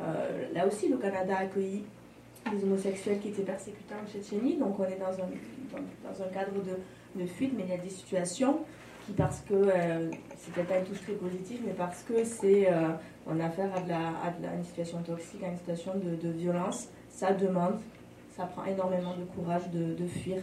là 0.00 0.66
aussi, 0.66 0.88
le 0.88 0.96
Canada 0.96 1.36
a 1.36 1.40
accueilli 1.42 1.84
des 2.50 2.64
homosexuels 2.64 3.20
qui 3.20 3.28
étaient 3.28 3.42
persécutés 3.42 3.94
en 3.94 4.06
Tchétchénie. 4.06 4.56
Donc 4.56 4.78
on 4.78 4.84
est 4.84 4.98
dans 4.98 5.12
un, 5.12 5.28
dans, 6.02 6.22
un 6.22 6.28
cadre 6.28 6.52
de, 6.52 7.20
de, 7.20 7.26
fuite, 7.26 7.52
mais 7.56 7.64
il 7.64 7.70
y 7.70 7.74
a 7.74 7.78
des 7.78 7.90
situations 7.90 8.60
parce 9.16 9.40
que 9.40 9.54
euh, 9.54 10.10
c'était 10.36 10.62
pas 10.62 10.78
une 10.78 10.84
touche 10.84 11.02
très 11.02 11.12
positive, 11.12 11.60
mais 11.66 11.72
parce 11.72 12.02
que 12.02 12.24
c'est 12.24 12.70
euh, 12.70 12.88
on 13.26 13.38
a 13.40 13.46
affaire 13.46 13.70
à, 13.74 13.80
de 13.80 13.88
la, 13.88 13.96
à 13.96 14.54
une 14.56 14.64
situation 14.64 14.98
toxique, 15.02 15.42
à 15.44 15.48
une 15.48 15.58
situation 15.58 15.92
de, 15.94 16.28
violence, 16.30 16.88
ça 17.08 17.32
demande, 17.32 17.78
ça 18.36 18.44
prend 18.44 18.64
énormément 18.64 19.14
de 19.16 19.24
courage 19.24 19.68
de, 19.72 20.06
fuir. 20.06 20.38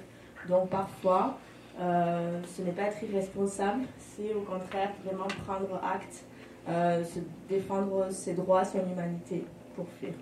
Donc 0.48 0.70
parfois, 0.70 1.38
euh, 1.80 2.40
ce 2.56 2.62
n'est 2.62 2.72
pas 2.72 2.84
être 2.84 3.04
irresponsable, 3.04 3.82
c'est 3.98 4.34
au 4.34 4.42
contraire 4.42 4.92
vraiment 5.04 5.28
prendre 5.46 5.82
acte, 5.84 6.24
se 6.68 7.20
défendre 7.50 8.08
ses 8.12 8.34
droits, 8.34 8.64
son 8.64 8.80
humanité 8.80 9.44
pour 9.76 9.86
fuir. 10.00 10.14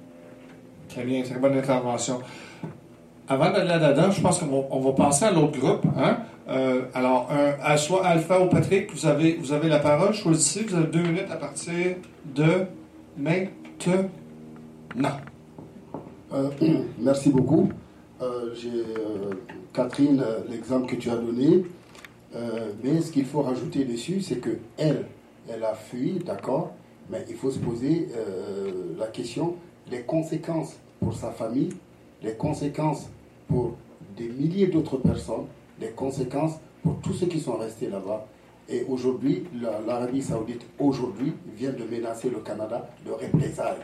Très 0.87 1.03
bien, 1.03 1.23
très 1.23 1.39
bonne 1.39 1.57
intervention. 1.57 2.19
Avant 3.27 3.51
d'aller 3.51 3.69
là-dedans, 3.69 4.11
je 4.11 4.21
pense 4.21 4.39
qu'on 4.39 4.79
va, 4.79 4.91
passer 4.93 5.25
à 5.25 5.31
l'autre 5.31 5.59
groupe. 5.59 5.83
Hein? 5.97 6.19
Euh, 6.47 6.83
alors, 6.93 7.29
soit 7.77 8.05
Alpha 8.05 8.39
ou 8.39 8.49
Patrick, 8.49 8.93
vous 8.93 9.05
avez, 9.05 9.33
vous 9.33 9.51
avez 9.51 9.67
la 9.67 9.79
parole. 9.79 10.13
Choisissez, 10.13 10.63
vous 10.63 10.75
avez 10.75 10.87
deux 10.87 11.01
minutes 11.01 11.31
à 11.31 11.37
partir 11.37 11.95
de 12.25 12.65
maintenant. 13.17 14.09
Euh, 16.33 16.49
merci 16.99 17.29
beaucoup. 17.29 17.69
Euh, 18.21 18.53
j'ai, 18.55 18.83
Catherine, 19.73 20.23
l'exemple 20.49 20.87
que 20.87 20.95
tu 20.95 21.09
as 21.09 21.17
donné. 21.17 21.65
mais 22.83 23.01
ce 23.01 23.11
qu'il 23.11 23.25
faut 23.25 23.41
rajouter 23.41 23.85
dessus, 23.85 24.21
c'est 24.21 24.37
que 24.37 24.57
elle, 24.77 25.05
elle 25.49 25.63
a 25.63 25.73
fui, 25.73 26.19
d'accord, 26.25 26.73
mais 27.09 27.25
il 27.29 27.35
faut 27.35 27.51
se 27.51 27.59
poser 27.59 28.07
la 28.97 29.07
question 29.07 29.55
des 29.89 30.01
conséquences 30.01 30.75
pour 30.99 31.13
sa 31.13 31.31
famille, 31.31 31.69
les 32.23 32.33
conséquences 32.33 33.09
pour 33.47 33.75
des 34.17 34.29
milliers 34.29 34.67
d'autres 34.67 34.97
personnes, 34.97 35.45
les 35.79 35.89
conséquences 35.89 36.59
pour 36.83 36.99
tous 37.01 37.13
ceux 37.13 37.27
qui 37.27 37.39
sont 37.39 37.57
restés 37.57 37.89
là-bas. 37.89 38.25
Et 38.67 38.83
aujourd'hui, 38.89 39.45
l'Arabie 39.85 40.21
saoudite, 40.21 40.65
aujourd'hui, 40.79 41.33
vient 41.55 41.71
de 41.71 41.83
menacer 41.83 42.29
le 42.29 42.39
Canada 42.39 42.89
de 43.05 43.11
représailles. 43.11 43.81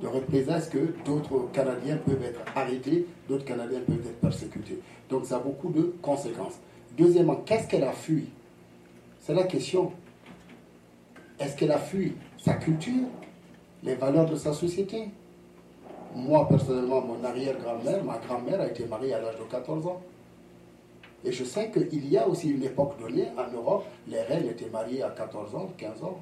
De 0.00 0.06
représailles, 0.06 0.68
que 0.70 0.94
d'autres 1.04 1.50
Canadiens 1.52 1.96
peuvent 1.96 2.22
être 2.22 2.40
arrêtés, 2.54 3.06
d'autres 3.28 3.44
Canadiens 3.44 3.80
peuvent 3.80 4.06
être 4.06 4.20
persécutés. 4.20 4.80
Donc 5.08 5.26
ça 5.26 5.36
a 5.36 5.38
beaucoup 5.40 5.70
de 5.70 5.94
conséquences. 6.02 6.58
Deuxièmement, 6.96 7.36
qu'est-ce 7.36 7.68
qu'elle 7.68 7.84
a 7.84 7.92
fui? 7.92 8.28
C'est 9.20 9.34
la 9.34 9.44
question. 9.44 9.92
Est-ce 11.38 11.56
qu'elle 11.56 11.72
a 11.72 11.78
fui 11.78 12.14
sa 12.38 12.54
culture, 12.54 13.06
les 13.82 13.94
valeurs 13.94 14.26
de 14.26 14.36
sa 14.36 14.52
société? 14.52 15.08
Moi 16.14 16.48
personnellement, 16.48 17.00
mon 17.00 17.22
arrière-grand-mère, 17.24 18.04
ma 18.04 18.18
grand-mère 18.18 18.60
a 18.60 18.66
été 18.66 18.86
mariée 18.86 19.14
à 19.14 19.20
l'âge 19.20 19.38
de 19.38 19.44
14 19.50 19.86
ans. 19.86 20.00
Et 21.24 21.32
je 21.32 21.44
sais 21.44 21.70
qu'il 21.70 22.08
y 22.08 22.16
a 22.16 22.28
aussi 22.28 22.50
une 22.50 22.62
époque 22.62 22.98
donnée 23.00 23.28
en 23.36 23.52
Europe, 23.52 23.84
les 24.06 24.22
reines 24.22 24.48
étaient 24.48 24.68
mariées 24.68 25.02
à 25.02 25.10
14 25.10 25.54
ans, 25.54 25.72
15 25.76 26.02
ans. 26.04 26.20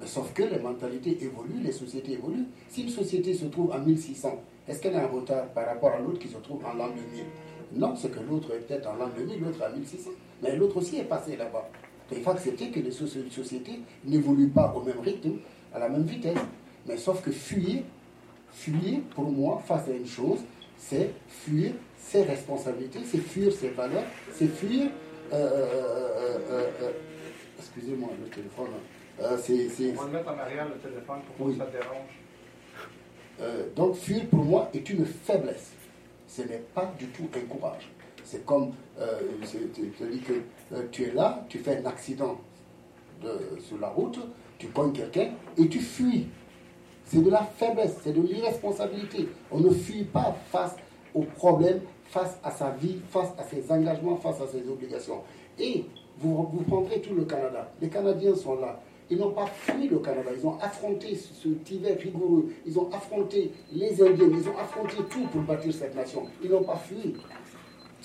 Mais 0.00 0.06
sauf 0.06 0.32
que 0.32 0.42
les 0.42 0.58
mentalités 0.58 1.18
évoluent, 1.22 1.62
les 1.62 1.72
sociétés 1.72 2.12
évoluent. 2.12 2.46
Si 2.68 2.82
une 2.82 2.88
société 2.88 3.34
se 3.34 3.46
trouve 3.46 3.72
en 3.72 3.78
1600, 3.80 4.40
est-ce 4.68 4.80
qu'elle 4.80 4.94
est 4.94 5.04
en 5.04 5.08
retard 5.08 5.46
par 5.48 5.66
rapport 5.66 5.90
à 5.90 5.98
l'autre 5.98 6.18
qui 6.18 6.28
se 6.28 6.36
trouve 6.36 6.64
en 6.64 6.74
l'an 6.74 6.88
2000 6.88 7.24
Non, 7.80 7.96
c'est 7.96 8.10
que 8.10 8.20
l'autre 8.20 8.52
est 8.54 8.60
peut-être 8.60 8.88
en 8.88 8.94
l'an 8.94 9.08
2000, 9.16 9.40
l'autre 9.40 9.64
en 9.68 9.76
1600. 9.76 10.10
Mais 10.42 10.54
l'autre 10.56 10.76
aussi 10.76 10.98
est 10.98 11.04
passé 11.04 11.36
là-bas. 11.36 11.68
Il 12.12 12.22
faut 12.22 12.30
accepter 12.30 12.70
que 12.70 12.78
les 12.78 12.92
sociétés 12.92 13.80
n'évoluent 14.04 14.50
pas 14.50 14.72
au 14.76 14.82
même 14.82 15.00
rythme, 15.00 15.38
à 15.74 15.80
la 15.80 15.88
même 15.88 16.04
vitesse. 16.04 16.38
Mais 16.86 16.96
sauf 16.96 17.20
que 17.22 17.32
fuir, 17.32 17.82
fuir, 18.52 19.00
pour 19.14 19.30
moi, 19.30 19.60
face 19.66 19.88
à 19.88 19.92
une 19.92 20.06
chose, 20.06 20.38
c'est 20.78 21.10
fuir 21.28 21.72
ses 21.98 22.22
responsabilités, 22.22 23.00
c'est 23.04 23.18
fuir 23.18 23.52
ses 23.52 23.70
valeurs, 23.70 24.04
c'est 24.32 24.48
fuir. 24.48 24.88
Euh, 25.32 25.36
euh, 25.36 26.38
euh, 26.50 26.90
excusez-moi, 27.58 28.10
le 28.22 28.28
téléphone. 28.28 28.68
c'est, 29.38 29.92
On 29.92 30.02
va 30.02 30.06
le 30.06 30.12
mettre 30.12 30.28
en 30.28 30.38
arrière, 30.38 30.68
le 30.68 30.76
téléphone, 30.76 31.18
pour 31.36 31.48
que 31.48 31.54
ça 31.54 31.66
dérange. 31.66 32.14
donc, 33.74 33.96
fuir 33.96 34.26
pour 34.26 34.44
moi 34.44 34.70
est 34.72 34.88
une 34.88 35.04
faiblesse. 35.04 35.72
Ce 36.28 36.42
n'est 36.42 36.62
pas 36.74 36.92
du 36.98 37.06
tout 37.08 37.28
un 37.34 37.46
courage. 37.46 37.90
C'est 38.24 38.44
comme, 38.44 38.72
tu 39.42 40.06
dis 40.10 40.20
que 40.20 40.34
tu 40.92 41.04
es 41.04 41.12
là, 41.12 41.44
tu 41.48 41.58
fais 41.58 41.78
un 41.78 41.86
accident 41.86 42.40
de, 43.22 43.60
sur 43.60 43.78
la 43.78 43.88
route, 43.88 44.18
tu 44.58 44.68
cognes 44.68 44.92
quelqu'un 44.92 45.30
et 45.56 45.68
tu 45.68 45.80
fuis. 45.80 46.28
C'est 47.06 47.22
de 47.22 47.30
la 47.30 47.42
faiblesse, 47.42 47.96
c'est 48.02 48.12
de 48.12 48.20
l'irresponsabilité. 48.20 49.28
On 49.52 49.60
ne 49.60 49.70
fuit 49.70 50.04
pas 50.04 50.36
face 50.50 50.74
aux 51.14 51.22
problèmes, 51.22 51.80
face 52.04 52.36
à 52.42 52.50
sa 52.50 52.70
vie, 52.70 52.98
face 53.10 53.30
à 53.38 53.44
ses 53.44 53.70
engagements, 53.70 54.16
face 54.16 54.40
à 54.40 54.46
ses 54.48 54.68
obligations. 54.68 55.22
Et 55.58 55.84
vous, 56.18 56.48
vous 56.52 56.62
prendrez 56.64 57.00
tout 57.00 57.14
le 57.14 57.24
Canada. 57.24 57.70
Les 57.80 57.88
Canadiens 57.88 58.34
sont 58.34 58.56
là. 58.60 58.80
Ils 59.08 59.18
n'ont 59.18 59.30
pas 59.30 59.46
fui 59.46 59.86
le 59.86 60.00
Canada, 60.00 60.30
ils 60.36 60.44
ont 60.44 60.58
affronté 60.60 61.14
ce 61.14 61.48
hiver 61.72 61.96
rigoureux, 61.96 62.48
ils 62.66 62.76
ont 62.76 62.90
affronté 62.92 63.52
les 63.72 64.02
Indiens, 64.02 64.26
ils 64.28 64.48
ont 64.48 64.58
affronté 64.58 64.96
tout 65.08 65.26
pour 65.30 65.42
bâtir 65.42 65.72
cette 65.72 65.94
nation. 65.94 66.24
Ils 66.42 66.50
n'ont 66.50 66.64
pas 66.64 66.74
fui. 66.74 67.14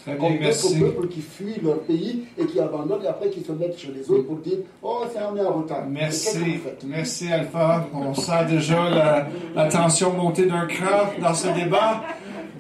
Très 0.04 0.16
bien, 0.16 0.38
merci. 0.40 0.80
peuples 0.80 1.08
qui 1.08 1.22
fuient 1.22 1.62
leur 1.64 1.80
pays 1.82 2.24
et 2.38 2.46
qui 2.46 2.60
abandonnent 2.60 3.04
et 3.04 3.08
après 3.08 3.30
qui 3.30 3.42
se 3.44 3.52
mettent 3.52 3.78
chez 3.78 3.92
les 3.92 4.10
autres 4.10 4.24
pour 4.24 4.38
dire 4.38 4.58
Oh, 4.82 5.04
c'est 5.12 5.20
un 5.20 5.46
en 5.46 5.54
retard. 5.54 5.86
Merci. 5.88 6.60
Merci, 6.86 7.32
Alpha. 7.32 7.88
On 7.94 8.14
sent 8.14 8.46
déjà 8.50 8.90
la, 8.90 9.28
la 9.56 9.68
tension 9.68 10.14
monter 10.14 10.46
d'un 10.46 10.66
cran 10.66 11.12
dans 11.22 11.34
ce 11.34 11.48
débat. 11.50 12.02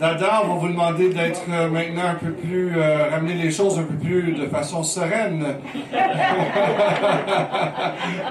Dada, 0.02 0.42
on 0.44 0.48
va 0.48 0.56
vous 0.56 0.68
demander 0.70 1.10
d'être 1.14 1.44
euh, 1.48 1.70
maintenant 1.70 2.08
un 2.08 2.16
peu 2.16 2.32
plus, 2.32 2.76
euh, 2.76 3.10
ramener 3.12 3.36
les 3.36 3.52
choses 3.52 3.78
un 3.78 3.84
peu 3.84 3.94
plus 3.94 4.34
de 4.34 4.48
façon 4.48 4.82
sereine. 4.82 5.46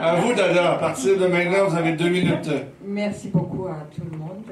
à 0.02 0.16
vous, 0.16 0.32
Dada, 0.34 0.72
à 0.72 0.78
partir 0.78 1.16
de 1.16 1.28
maintenant, 1.28 1.68
vous 1.68 1.76
avez 1.76 1.92
deux 1.92 2.08
minutes. 2.08 2.50
Merci 2.84 3.28
beaucoup 3.28 3.68
à 3.68 3.86
tout 3.94 4.02
le 4.10 4.18
monde. 4.18 4.42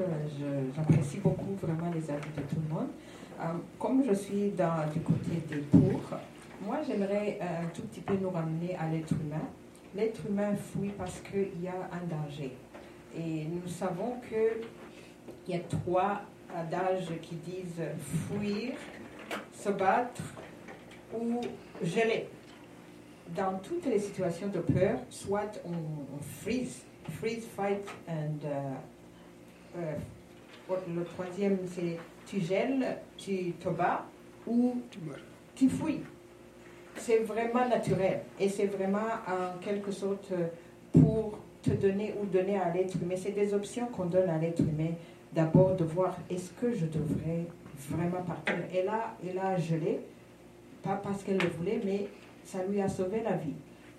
J'apprécie 0.73 1.17
beaucoup 1.21 1.57
vraiment 1.61 1.91
les 1.93 2.09
avis 2.09 2.29
de 2.37 2.41
tout 2.49 2.61
le 2.65 2.73
monde. 2.73 2.87
Euh, 3.39 3.43
comme 3.79 4.03
je 4.03 4.13
suis 4.13 4.51
du 4.51 4.99
côté 4.99 5.41
des 5.47 5.61
pour, 5.71 6.01
moi 6.61 6.79
j'aimerais 6.85 7.39
un 7.41 7.67
tout 7.67 7.83
petit 7.83 8.01
peu 8.01 8.15
nous 8.15 8.29
ramener 8.29 8.75
à 8.75 8.87
l'être 8.89 9.13
humain. 9.13 9.47
L'être 9.95 10.19
humain 10.27 10.55
fuit 10.55 10.91
parce 10.97 11.21
qu'il 11.21 11.63
y 11.63 11.67
a 11.67 11.89
un 11.91 12.05
danger. 12.05 12.51
Et 13.17 13.45
nous 13.45 13.67
savons 13.67 14.17
qu'il 14.27 15.53
y 15.53 15.57
a 15.57 15.59
trois 15.59 16.21
adages 16.53 17.11
qui 17.21 17.35
disent 17.35 17.81
fuir, 18.27 18.73
se 19.53 19.69
battre 19.69 20.21
ou 21.17 21.39
geler. 21.81 22.27
Dans 23.35 23.57
toutes 23.59 23.85
les 23.85 23.99
situations 23.99 24.47
de 24.47 24.59
peur, 24.59 24.99
soit 25.09 25.61
on, 25.63 26.17
freeze, 26.41 26.83
freeze, 27.19 27.45
fight, 27.55 27.87
and 28.07 28.39
le 30.87 31.03
troisième 31.03 31.57
c'est 31.67 31.97
tu 32.29 32.41
gèles, 32.41 32.97
tu 33.17 33.53
te 33.53 33.69
bats 33.69 34.05
ou 34.45 34.75
tu 35.55 35.69
fuis. 35.69 36.01
C'est 36.95 37.19
vraiment 37.19 37.67
naturel 37.67 38.21
et 38.39 38.49
c'est 38.49 38.67
vraiment 38.67 39.07
en 39.27 39.59
quelque 39.59 39.91
sorte 39.91 40.31
pour 40.91 41.39
te 41.61 41.71
donner 41.71 42.13
ou 42.21 42.25
donner 42.25 42.57
à 42.57 42.71
l'être 42.71 42.95
humain. 43.01 43.15
C'est 43.17 43.31
des 43.31 43.53
options 43.53 43.87
qu'on 43.87 44.05
donne 44.05 44.29
à 44.29 44.37
l'être 44.37 44.61
humain 44.61 44.91
d'abord 45.33 45.75
de 45.75 45.83
voir 45.83 46.17
est-ce 46.29 46.51
que 46.51 46.73
je 46.73 46.85
devrais 46.85 47.45
vraiment 47.89 48.21
partir. 48.21 48.55
Et 48.73 48.83
là, 48.83 49.15
elle 49.27 49.39
a 49.39 49.57
gelé, 49.57 49.99
pas 50.83 50.95
parce 50.95 51.23
qu'elle 51.23 51.37
le 51.37 51.49
voulait, 51.49 51.79
mais 51.83 52.07
ça 52.43 52.59
lui 52.63 52.81
a 52.81 52.89
sauvé 52.89 53.21
la 53.23 53.37
vie. 53.37 53.53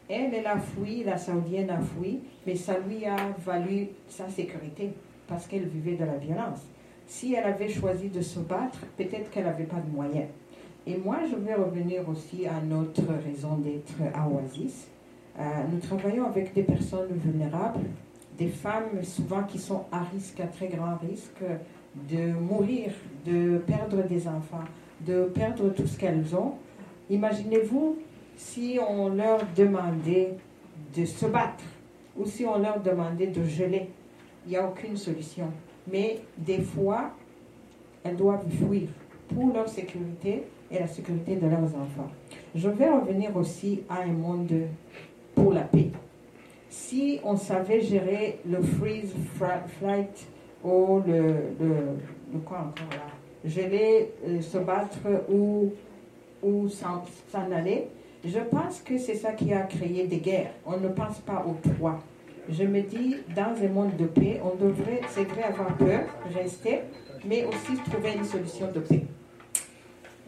Elle, 0.08 0.34
elle 0.34 0.46
a 0.46 0.58
fui, 0.58 1.04
la 1.04 1.16
Saoudienne 1.16 1.70
a 1.70 1.80
fui, 1.80 2.20
mais 2.46 2.56
ça 2.56 2.78
lui 2.78 3.04
a 3.06 3.16
valu 3.38 3.88
sa 4.08 4.28
sécurité 4.28 4.90
parce 5.28 5.46
qu'elle 5.46 5.66
vivait 5.66 5.96
de 5.96 6.04
la 6.04 6.16
violence. 6.16 6.66
Si 7.10 7.34
elle 7.34 7.42
avait 7.42 7.68
choisi 7.68 8.08
de 8.08 8.20
se 8.20 8.38
battre, 8.38 8.78
peut-être 8.96 9.30
qu'elle 9.30 9.42
n'avait 9.42 9.64
pas 9.64 9.80
de 9.80 9.90
moyens. 9.90 10.28
Et 10.86 10.96
moi, 10.96 11.18
je 11.28 11.34
vais 11.34 11.54
revenir 11.54 12.08
aussi 12.08 12.46
à 12.46 12.60
notre 12.64 13.02
raison 13.24 13.56
d'être 13.56 13.96
à 14.14 14.28
Oasis. 14.28 14.86
Euh, 15.36 15.42
nous 15.72 15.80
travaillons 15.80 16.26
avec 16.26 16.54
des 16.54 16.62
personnes 16.62 17.08
vulnérables, 17.16 17.80
des 18.38 18.46
femmes 18.46 19.02
souvent 19.02 19.42
qui 19.42 19.58
sont 19.58 19.86
à 19.90 20.04
risque, 20.04 20.38
à 20.38 20.46
très 20.46 20.68
grand 20.68 20.98
risque 20.98 21.42
de 22.08 22.32
mourir, 22.32 22.92
de 23.26 23.58
perdre 23.58 24.06
des 24.06 24.28
enfants, 24.28 24.64
de 25.04 25.24
perdre 25.34 25.70
tout 25.70 25.88
ce 25.88 25.98
qu'elles 25.98 26.36
ont. 26.36 26.54
Imaginez-vous 27.10 27.98
si 28.36 28.78
on 28.88 29.08
leur 29.08 29.40
demandait 29.56 30.36
de 30.96 31.04
se 31.04 31.26
battre 31.26 31.64
ou 32.16 32.24
si 32.24 32.46
on 32.46 32.56
leur 32.56 32.80
demandait 32.80 33.26
de 33.26 33.42
geler. 33.42 33.88
Il 34.46 34.50
n'y 34.50 34.56
a 34.56 34.64
aucune 34.64 34.96
solution. 34.96 35.48
Mais 35.90 36.20
des 36.36 36.60
fois, 36.60 37.10
elles 38.04 38.16
doivent 38.16 38.48
fuir 38.48 38.88
pour 39.28 39.52
leur 39.52 39.68
sécurité 39.68 40.44
et 40.70 40.78
la 40.78 40.86
sécurité 40.86 41.36
de 41.36 41.46
leurs 41.46 41.74
enfants. 41.74 42.10
Je 42.54 42.68
vais 42.68 42.88
revenir 42.88 43.36
aussi 43.36 43.82
à 43.88 44.02
un 44.02 44.12
monde 44.12 44.52
pour 45.34 45.52
la 45.52 45.62
paix 45.62 45.90
si 46.70 47.20
on 47.24 47.36
savait 47.36 47.80
gérer 47.80 48.38
le 48.48 48.62
freeze 48.62 49.12
flight 49.78 50.26
ou 50.64 51.02
le, 51.06 51.54
le, 51.60 52.38
quoi 52.44 52.58
encore 52.58 52.90
là, 52.90 53.10
geler, 53.44 54.12
euh, 54.26 54.40
se 54.40 54.58
battre 54.58 54.98
ou, 55.28 55.72
ou 56.42 56.68
s'en 56.68 57.02
aller, 57.52 57.88
je 58.24 58.38
pense 58.38 58.80
que 58.80 58.98
c'est 58.98 59.14
ça 59.14 59.32
qui 59.32 59.52
a 59.52 59.62
créé 59.62 60.06
des 60.06 60.18
guerres. 60.18 60.52
On 60.64 60.78
ne 60.78 60.88
pense 60.88 61.18
pas 61.18 61.44
aux 61.46 61.56
trois. 61.74 61.98
Je 62.52 62.64
me 62.64 62.82
dis, 62.82 63.16
dans 63.36 63.54
un 63.64 63.68
monde 63.68 63.96
de 63.96 64.06
paix, 64.06 64.40
on 64.42 64.56
devrait, 64.56 65.00
c'est 65.08 65.24
vrai, 65.24 65.44
avoir 65.44 65.76
peur, 65.76 66.00
rester, 66.34 66.80
mais 67.24 67.44
aussi 67.44 67.80
trouver 67.88 68.14
une 68.16 68.24
solution 68.24 68.66
de 68.74 68.80
paix. 68.80 69.04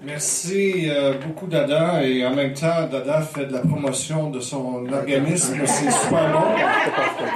Merci 0.04 0.88
euh, 0.88 1.14
beaucoup, 1.18 1.46
Dada. 1.46 2.04
Et 2.04 2.24
en 2.26 2.34
même 2.34 2.54
temps, 2.54 2.88
Dada 2.90 3.22
fait 3.22 3.46
de 3.46 3.52
la 3.52 3.60
promotion 3.60 4.30
de 4.30 4.40
son 4.40 4.84
organisme. 4.92 5.60
C'est 5.64 5.90
super 5.90 6.32
bon. 6.32 6.56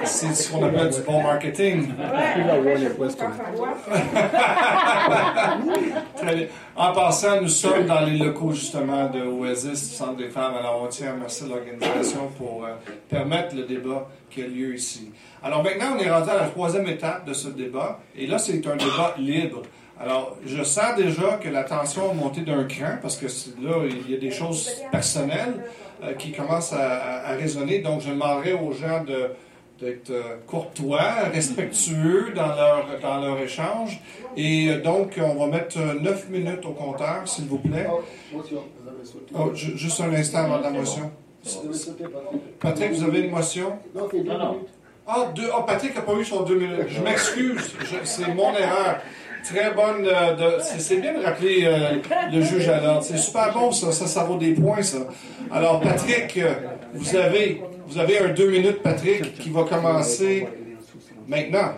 C'est 0.07 0.35
ce 0.35 0.51
qu'on 0.51 0.65
appelle 0.65 0.91
du 0.91 1.01
bon 1.03 1.23
marketing. 1.23 1.93
en 6.77 6.93
passant, 6.93 7.41
nous 7.41 7.49
sommes 7.49 7.87
dans 7.87 8.01
les 8.01 8.17
locaux 8.17 8.53
justement 8.53 9.09
de 9.09 9.23
Oasis, 9.23 9.95
Centre 9.95 10.17
des 10.17 10.29
femmes. 10.29 10.55
Alors, 10.59 10.83
on 10.85 10.89
tient 10.89 11.09
à 11.09 11.13
remercier 11.13 11.49
l'organisation 11.49 12.29
pour 12.39 12.65
euh, 12.65 12.75
permettre 13.09 13.57
le 13.57 13.65
débat 13.65 14.09
qui 14.31 14.43
a 14.43 14.47
lieu 14.47 14.75
ici. 14.75 15.11
Alors 15.43 15.63
maintenant, 15.63 15.97
on 15.97 15.99
est 15.99 16.11
rendu 16.11 16.31
à 16.31 16.37
la 16.37 16.49
troisième 16.49 16.87
étape 16.87 17.27
de 17.27 17.33
ce 17.33 17.49
débat. 17.49 18.01
Et 18.17 18.27
là, 18.27 18.39
c'est 18.39 18.67
un 18.67 18.77
débat 18.77 19.15
libre. 19.19 19.63
Alors, 19.99 20.37
je 20.45 20.63
sens 20.63 20.95
déjà 20.97 21.39
que 21.43 21.49
la 21.49 21.65
tension 21.65 22.11
a 22.11 22.15
monté 22.15 22.43
d'un 22.43 22.65
cran 22.65 22.99
parce 23.01 23.17
que 23.17 23.27
là, 23.27 23.77
il 23.89 24.11
y 24.11 24.15
a 24.15 24.19
des 24.19 24.31
choses 24.31 24.71
personnelles 24.93 25.55
euh, 26.03 26.13
qui 26.13 26.33
commencent 26.33 26.75
à, 26.75 27.35
résonner. 27.39 27.79
Donc, 27.79 28.03
je 28.03 28.11
demanderai 28.11 28.53
aux 28.53 28.73
gens 28.73 29.03
d'être 29.81 30.11
euh, 30.11 30.37
courtois, 30.47 31.29
respectueux 31.33 32.33
dans 32.35 32.49
leur, 32.49 33.01
dans 33.01 33.21
leur 33.21 33.39
échange. 33.39 34.01
Et 34.37 34.71
euh, 34.71 34.81
donc, 34.81 35.19
on 35.23 35.35
va 35.35 35.47
mettre 35.47 35.79
neuf 36.01 36.29
minutes 36.29 36.65
au 36.65 36.71
compteur, 36.71 37.27
s'il 37.27 37.47
vous 37.47 37.59
plaît. 37.59 37.87
Oh, 39.35 39.51
juste 39.55 40.01
un 40.01 40.13
instant 40.13 40.45
avant 40.45 40.61
la 40.61 40.71
motion. 40.71 41.11
Patrick, 42.61 42.93
vous 42.93 43.05
avez 43.05 43.21
une 43.21 43.31
motion? 43.31 43.79
Non, 43.95 44.09
deux 44.09 44.19
minutes. 44.19 44.71
Ah, 45.07 45.31
deux, 45.35 45.49
oh, 45.57 45.63
Patrick 45.65 45.95
n'a 45.95 46.03
pas 46.03 46.15
eu 46.15 46.25
son 46.25 46.43
deux 46.43 46.59
minutes. 46.59 46.89
Je 46.89 47.01
m'excuse, 47.01 47.77
c'est 48.03 48.35
mon 48.35 48.53
erreur. 48.53 49.01
Très 49.49 49.73
bonne. 49.75 50.07
Euh, 50.07 50.59
c'est 50.61 51.01
bien 51.01 51.19
de 51.19 51.25
rappeler 51.25 51.65
euh, 51.65 52.01
le 52.33 52.41
juge 52.41 52.69
à 52.69 52.81
l'ordre. 52.81 53.03
C'est 53.03 53.17
super 53.17 53.53
bon, 53.53 53.73
ça. 53.73 53.93
Ça, 53.93 54.07
ça 54.07 54.25
vaut 54.25 54.37
des 54.37 54.53
points, 54.53 54.83
ça. 54.83 54.99
Alors, 55.51 55.81
Patrick, 55.81 56.37
euh, 56.39 56.55
vous 56.93 57.17
avez, 57.17 57.63
vous 57.87 57.99
avez 57.99 58.19
un 58.19 58.29
deux 58.31 58.51
minutes, 58.51 58.83
Patrick, 58.83 59.39
qui 59.39 59.51
va 59.51 59.65
commencer 59.65 60.49
maintenant. 61.29 61.75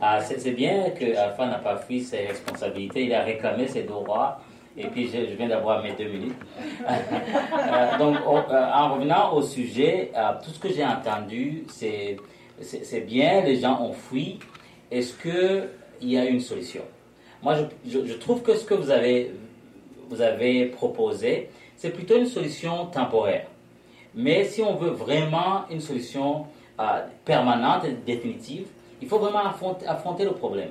Ah, 0.00 0.20
c'est 0.22 0.52
bien 0.52 0.90
que 0.90 1.16
Alpha 1.16 1.46
n'a 1.46 1.58
pas 1.58 1.76
fui 1.76 2.00
ses 2.02 2.26
responsabilités, 2.26 3.04
il 3.04 3.14
a 3.14 3.22
réclamé 3.22 3.66
ses 3.66 3.82
droits. 3.82 4.40
Et 4.76 4.86
puis 4.86 5.10
je, 5.12 5.34
viens 5.36 5.48
d'avoir 5.48 5.82
mes 5.82 5.92
deux 5.92 6.08
minutes. 6.08 6.36
Donc 7.98 8.16
euh, 8.16 8.70
en 8.72 8.94
revenant 8.94 9.34
au 9.34 9.42
sujet, 9.42 10.12
euh, 10.16 10.34
tout 10.44 10.50
ce 10.50 10.60
que 10.60 10.72
j'ai 10.72 10.84
entendu, 10.84 11.64
c'est 11.68 12.16
bien, 13.00 13.42
les 13.42 13.58
gens 13.58 13.82
ont 13.82 13.92
fui. 13.92 14.38
Est-ce 14.88 15.14
qu'il 15.14 16.08
y 16.08 16.16
a 16.16 16.26
une 16.26 16.40
solution? 16.40 16.82
Moi, 17.42 17.54
je, 17.86 18.14
trouve 18.14 18.42
que 18.42 18.56
ce 18.56 18.64
que 18.64 18.74
vous 18.74 18.90
avez, 18.90 19.32
vous 20.08 20.20
avez 20.20 20.66
proposé, 20.66 21.50
c'est 21.76 21.90
plutôt 21.90 22.16
une 22.16 22.26
solution 22.26 22.86
temporaire. 22.86 23.46
Mais 24.14 24.44
si 24.44 24.62
on 24.62 24.74
veut 24.74 24.90
vraiment 24.90 25.64
une 25.70 25.80
solution 25.80 26.46
permanente 27.24 27.84
et 27.84 27.92
définitive, 27.92 28.66
il 29.00 29.08
faut 29.08 29.18
vraiment 29.18 29.42
affronter, 29.86 30.24
le 30.24 30.32
problème. 30.32 30.70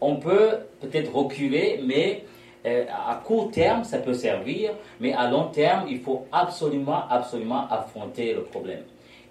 On 0.00 0.16
peut 0.16 0.50
peut-être 0.80 1.14
reculer, 1.14 1.80
mais 1.86 2.24
euh, 2.66 2.84
à 2.88 3.14
court 3.16 3.50
terme, 3.50 3.84
ça 3.84 3.98
peut 3.98 4.14
servir, 4.14 4.72
mais 5.00 5.12
à 5.12 5.30
long 5.30 5.44
terme, 5.44 5.86
il 5.88 6.00
faut 6.00 6.26
absolument, 6.32 7.08
absolument 7.08 7.66
affronter 7.70 8.34
le 8.34 8.42
problème 8.42 8.82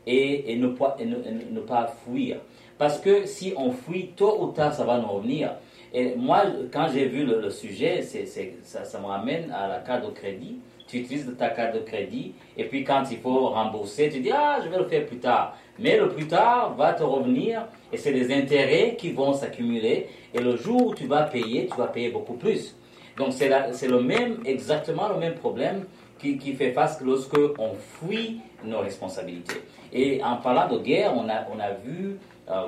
et, 0.07 0.55
ne, 0.57 0.67
pas, 0.67 0.97
ne, 0.99 1.59
pas 1.59 1.93
fuir. 2.03 2.37
Parce 2.77 2.99
que 2.99 3.25
si 3.25 3.53
on 3.55 3.71
fuit, 3.71 4.07
tôt 4.15 4.41
ou 4.41 4.47
tard, 4.47 4.73
ça 4.73 4.83
va 4.83 4.97
nous 4.97 5.07
revenir. 5.07 5.51
Et 5.93 6.15
moi, 6.15 6.43
quand 6.71 6.87
j'ai 6.93 7.05
vu 7.07 7.25
le, 7.25 7.49
sujet, 7.49 8.01
ça, 8.01 8.85
ça 8.85 8.99
me 8.99 9.05
ramène 9.05 9.51
à 9.51 9.67
la 9.67 9.79
carte 9.79 10.05
de 10.05 10.11
crédit 10.11 10.59
tu 10.91 10.97
utilises 10.97 11.33
ta 11.37 11.49
carte 11.49 11.73
de 11.73 11.79
crédit, 11.79 12.33
et 12.57 12.65
puis 12.65 12.83
quand 12.83 13.03
il 13.09 13.17
faut 13.19 13.47
rembourser, 13.47 14.09
tu 14.09 14.19
dis, 14.19 14.31
ah, 14.31 14.59
je 14.61 14.67
vais 14.67 14.77
le 14.77 14.85
faire 14.85 15.05
plus 15.05 15.19
tard. 15.19 15.57
Mais 15.79 15.97
le 15.97 16.09
plus 16.09 16.27
tard 16.27 16.75
va 16.75 16.91
te 16.91 17.01
revenir, 17.01 17.65
et 17.93 17.97
c'est 17.97 18.11
les 18.11 18.33
intérêts 18.33 18.97
qui 18.97 19.11
vont 19.13 19.31
s'accumuler, 19.31 20.07
et 20.33 20.39
le 20.39 20.57
jour 20.57 20.87
où 20.87 20.93
tu 20.93 21.07
vas 21.07 21.23
payer, 21.23 21.67
tu 21.67 21.77
vas 21.77 21.87
payer 21.87 22.09
beaucoup 22.09 22.33
plus. 22.33 22.75
Donc 23.17 23.31
c'est 23.31 23.87
le 23.87 24.01
même, 24.01 24.39
exactement 24.43 25.07
le 25.07 25.17
même 25.17 25.35
problème 25.35 25.85
qui, 26.19 26.37
qui 26.37 26.53
fait 26.53 26.71
face 26.71 26.99
lorsque 27.01 27.39
on 27.57 27.73
fuit 27.75 28.41
nos 28.65 28.79
responsabilités. 28.79 29.61
Et 29.93 30.21
en 30.23 30.37
parlant 30.37 30.67
de 30.67 30.81
guerre, 30.83 31.13
on 31.15 31.29
a, 31.29 31.45
on 31.55 31.59
a 31.59 31.71
vu 31.71 32.17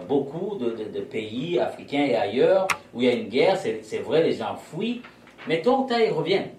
beaucoup 0.07 0.57
de, 0.57 0.99
pays 1.01 1.59
africains 1.59 2.05
et 2.05 2.15
ailleurs 2.15 2.67
où 2.93 3.01
il 3.01 3.07
y 3.07 3.09
a 3.09 3.13
une 3.13 3.29
guerre, 3.29 3.57
c'est 3.57 3.99
vrai, 3.99 4.23
les 4.23 4.33
gens 4.33 4.55
fuient, 4.55 5.01
mais 5.47 5.61
tôt 5.61 5.79
ou 5.79 5.87
tard 5.87 5.99
ils 5.99 6.11
reviennent. 6.11 6.51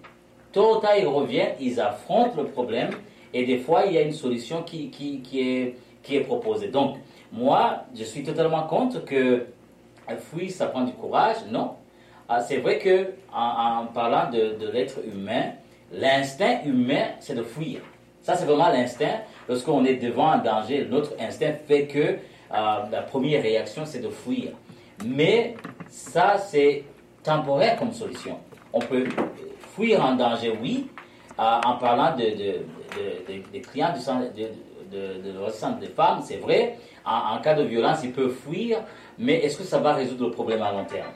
Tôt 0.51 0.77
ou 0.77 0.79
tard, 0.79 0.97
ils 0.97 1.07
reviennent, 1.07 1.55
ils 1.59 1.81
affrontent 1.81 2.41
le 2.41 2.45
problème 2.45 2.91
et 3.35 3.45
des 3.45 3.57
fois, 3.57 3.85
il 3.85 3.91
y 3.91 3.97
a 3.97 4.01
une 4.01 4.13
solution 4.13 4.63
qui, 4.63 4.89
est, 5.35 6.19
proposée. 6.21 6.69
Donc, 6.69 6.95
moi, 7.33 7.81
je 7.93 8.05
suis 8.05 8.23
totalement 8.23 8.63
contre 8.63 9.03
que 9.03 9.47
fuir, 10.17 10.49
ça 10.51 10.67
prend 10.67 10.85
du 10.85 10.93
courage. 10.93 11.35
Non. 11.51 11.71
Ah, 12.29 12.39
c'est 12.39 12.59
vrai 12.59 12.79
que 12.79 13.09
en, 13.33 13.87
parlant 13.87 14.31
de, 14.31 14.71
l'être 14.71 14.99
humain, 15.05 15.51
l'instinct 15.91 16.61
humain, 16.63 17.07
c'est 17.19 17.35
de 17.35 17.43
fuir. 17.43 17.81
Ça, 18.21 18.35
c'est 18.35 18.45
vraiment 18.45 18.69
l'instinct. 18.69 19.19
Lorsqu'on 19.49 19.83
est 19.83 19.97
devant 19.97 20.29
un 20.29 20.37
danger, 20.37 20.87
notre 20.89 21.11
instinct 21.19 21.55
fait 21.67 21.87
que 21.87 21.99
euh, 21.99 22.15
la 22.51 23.01
première 23.01 23.41
réaction, 23.41 23.83
c'est 23.85 23.99
de 23.99 24.09
fuir. 24.09 24.51
Mais 25.05 25.55
ça, 25.89 26.37
c'est 26.37 26.83
temporaire 27.23 27.77
comme 27.77 27.91
solution. 27.91 28.37
On 28.71 28.79
peut 28.79 29.05
fuir 29.75 30.03
en 30.03 30.15
danger, 30.15 30.57
oui, 30.61 30.87
euh, 31.39 31.59
en 31.65 31.75
parlant 31.77 32.15
de, 32.15 32.23
des 33.51 33.61
clients 33.61 33.93
du 33.93 33.99
centre 33.99 34.33
de, 34.33 34.49
de, 34.91 35.79
des 35.79 35.87
femmes, 35.87 36.21
c'est 36.23 36.37
vrai. 36.37 36.77
En, 37.05 37.39
cas 37.39 37.53
de 37.53 37.63
violence, 37.63 37.99
ils 38.03 38.11
peuvent 38.11 38.33
fuir, 38.33 38.79
mais 39.19 39.35
est-ce 39.35 39.57
que 39.57 39.63
ça 39.63 39.79
va 39.79 39.93
résoudre 39.93 40.25
le 40.25 40.31
problème 40.31 40.61
à 40.61 40.71
long 40.71 40.85
terme? 40.85 41.09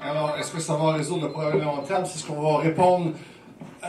Alors, 0.00 0.36
est-ce 0.38 0.52
que 0.52 0.60
ça 0.60 0.74
va 0.76 0.92
résoudre 0.92 1.26
le 1.26 1.32
problème 1.32 1.62
à 1.62 1.64
long 1.64 1.82
terme? 1.82 2.04
C'est 2.04 2.18
ce 2.18 2.26
qu'on 2.26 2.40
va 2.40 2.58
répondre 2.58 3.12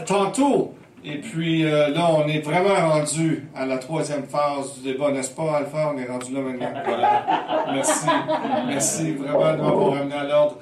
tantôt. 0.05 0.73
Et 1.09 1.19
puis 1.19 1.63
euh, 1.63 1.89
là, 1.89 2.09
on 2.11 2.27
est 2.27 2.39
vraiment 2.39 2.75
rendu 2.75 3.47
à 3.55 3.65
la 3.65 3.77
troisième 3.77 4.23
phase 4.23 4.79
du 4.79 4.91
débat, 4.91 5.11
n'est-ce 5.11 5.31
pas, 5.31 5.57
Alpha? 5.57 5.93
On 5.93 5.97
est 5.97 6.05
rendu 6.05 6.33
là 6.33 6.41
maintenant. 6.41 6.73
Voilà. 6.85 7.65
Merci. 7.73 8.07
Merci 8.67 9.11
vraiment 9.13 9.53
de 9.53 9.61
m'avoir 9.61 9.93
ramené 9.93 10.15
à 10.15 10.23
l'ordre. 10.25 10.57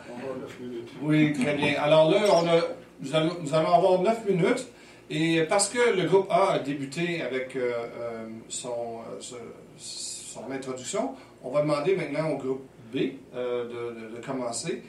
Oui, 1.01 1.33
très 1.33 1.55
bien. 1.55 1.73
Alors 1.81 2.11
là, 2.11 2.19
on 2.31 2.47
a, 2.47 2.61
nous, 3.01 3.15
allons, 3.53 3.73
avoir 3.73 4.01
neuf 4.01 4.23
minutes. 4.27 4.67
Et 5.09 5.43
parce 5.43 5.69
que 5.69 5.95
le 5.95 6.07
groupe 6.07 6.27
A 6.31 6.53
a 6.53 6.59
débuté 6.59 7.21
avec 7.21 7.55
euh, 7.55 7.71
euh, 7.99 8.25
son, 8.49 8.99
euh, 9.11 9.37
son 9.77 10.51
introduction, 10.51 11.11
on 11.43 11.51
va 11.51 11.61
demander 11.61 11.95
maintenant 11.95 12.31
au 12.31 12.37
groupe 12.37 12.65
B 12.91 12.97
de, 13.35 14.15
de, 14.15 14.25
commencer 14.25 14.81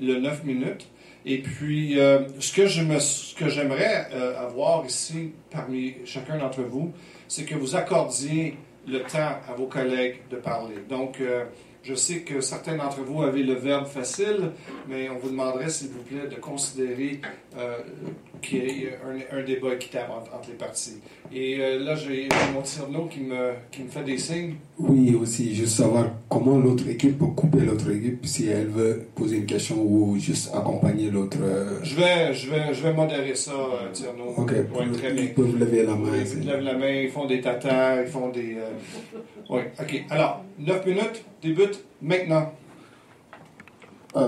le 0.00 0.18
9 0.18 0.44
minutes. 0.44 0.88
Et 1.30 1.38
puis, 1.42 1.98
ce 2.40 2.52
que 2.54 2.66
je 2.66 2.82
me, 2.82 2.98
ce 2.98 3.34
que 3.34 3.50
j'aimerais 3.50 4.08
avoir 4.38 4.86
ici 4.86 5.32
parmi 5.50 5.96
chacun 6.06 6.38
d'entre 6.38 6.62
vous, 6.62 6.94
c'est 7.28 7.44
que 7.44 7.54
vous 7.54 7.76
accordiez 7.76 8.56
le 8.86 9.00
temps 9.00 9.36
à 9.46 9.52
vos 9.54 9.66
collègues 9.66 10.22
de 10.30 10.36
parler. 10.36 10.76
Donc, 10.88 11.20
je 11.82 11.94
sais 11.94 12.20
que 12.20 12.40
certains 12.40 12.76
d'entre 12.76 13.00
vous 13.00 13.22
avez 13.22 13.42
le 13.42 13.54
verbe 13.54 13.86
facile, 13.86 14.50
mais 14.88 15.08
on 15.08 15.18
vous 15.18 15.30
demanderait, 15.30 15.68
s'il 15.68 15.88
vous 15.88 16.02
plaît, 16.02 16.28
de 16.28 16.40
considérer 16.40 17.20
euh, 17.56 17.78
qu'il 18.42 18.58
y 18.58 18.84
ait 18.84 18.98
un, 19.32 19.42
débat 19.42 19.74
équitable 19.74 20.12
entre, 20.12 20.48
les 20.48 20.54
parties. 20.54 21.00
Et 21.32 21.58
euh, 21.60 21.78
là, 21.78 21.94
j'ai 21.94 22.28
mon 22.52 22.62
tirno 22.62 23.06
qui 23.06 23.20
me, 23.20 23.52
qui 23.70 23.82
me 23.82 23.88
fait 23.88 24.04
des 24.04 24.18
signes. 24.18 24.56
Oui, 24.78 25.14
aussi, 25.14 25.54
juste 25.54 25.76
savoir 25.76 26.10
comment 26.28 26.58
l'autre 26.58 26.88
équipe 26.88 27.18
peut 27.18 27.26
couper 27.26 27.60
l'autre 27.60 27.90
équipe 27.90 28.26
si 28.26 28.48
elle 28.48 28.68
veut 28.68 29.06
poser 29.14 29.36
une 29.36 29.46
question 29.46 29.80
ou 29.80 30.18
juste 30.18 30.50
accompagner 30.54 31.10
l'autre. 31.10 31.38
Euh. 31.40 31.78
Je, 31.82 31.96
vais, 31.96 32.34
je, 32.34 32.50
vais, 32.50 32.74
je 32.74 32.82
vais 32.82 32.92
modérer 32.92 33.34
ça, 33.34 33.52
Tirno. 33.92 34.34
Ok, 34.36 34.52
très 34.92 35.12
bien. 35.12 35.24
Ils 35.24 35.34
peuvent 35.34 35.58
lever 35.58 35.84
la 35.84 35.94
main. 35.94 36.10
ils 36.16 36.46
lèvent 36.46 36.60
la 36.60 36.76
main, 36.76 36.90
ils 36.90 37.10
font 37.10 37.26
des 37.26 37.40
tatas, 37.40 38.02
ils 38.02 38.08
font 38.08 38.28
des. 38.30 38.56
Oui, 39.50 39.62
ok. 39.80 40.04
Alors, 40.10 40.44
9 40.58 40.86
minutes, 40.86 41.24
débute 41.42 41.84
maintenant. 42.02 42.52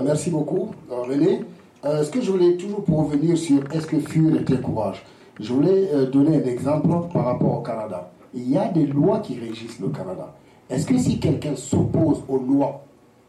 merci 0.03 0.31
beaucoup, 0.31 0.71
René. 0.89 1.41
Euh, 1.85 2.05
ce 2.05 2.11
que 2.11 2.21
je 2.21 2.31
voulais 2.31 2.57
toujours 2.57 2.85
pour 2.85 3.07
revenir 3.07 3.39
sur 3.39 3.63
est-ce 3.73 3.87
que 3.87 3.99
fuir 4.01 4.39
était 4.39 4.59
courage, 4.61 5.03
je 5.41 5.51
voulais 5.51 5.89
euh, 5.95 6.11
donner 6.11 6.37
un 6.37 6.45
exemple 6.45 6.89
par 7.11 7.25
rapport 7.25 7.59
au 7.59 7.63
Canada. 7.63 8.11
Il 8.35 8.51
y 8.51 8.59
a 8.59 8.69
des 8.69 8.87
lois 8.87 9.21
qui 9.21 9.41
régissent 9.41 9.81
le 9.81 9.89
Canada. 9.89 10.35
Est-ce 10.69 10.87
que 10.87 10.99
si 10.99 11.19
quelqu'un 11.19 11.57
s'oppose 11.57 12.23
aux 12.29 12.37
lois, 12.37 12.85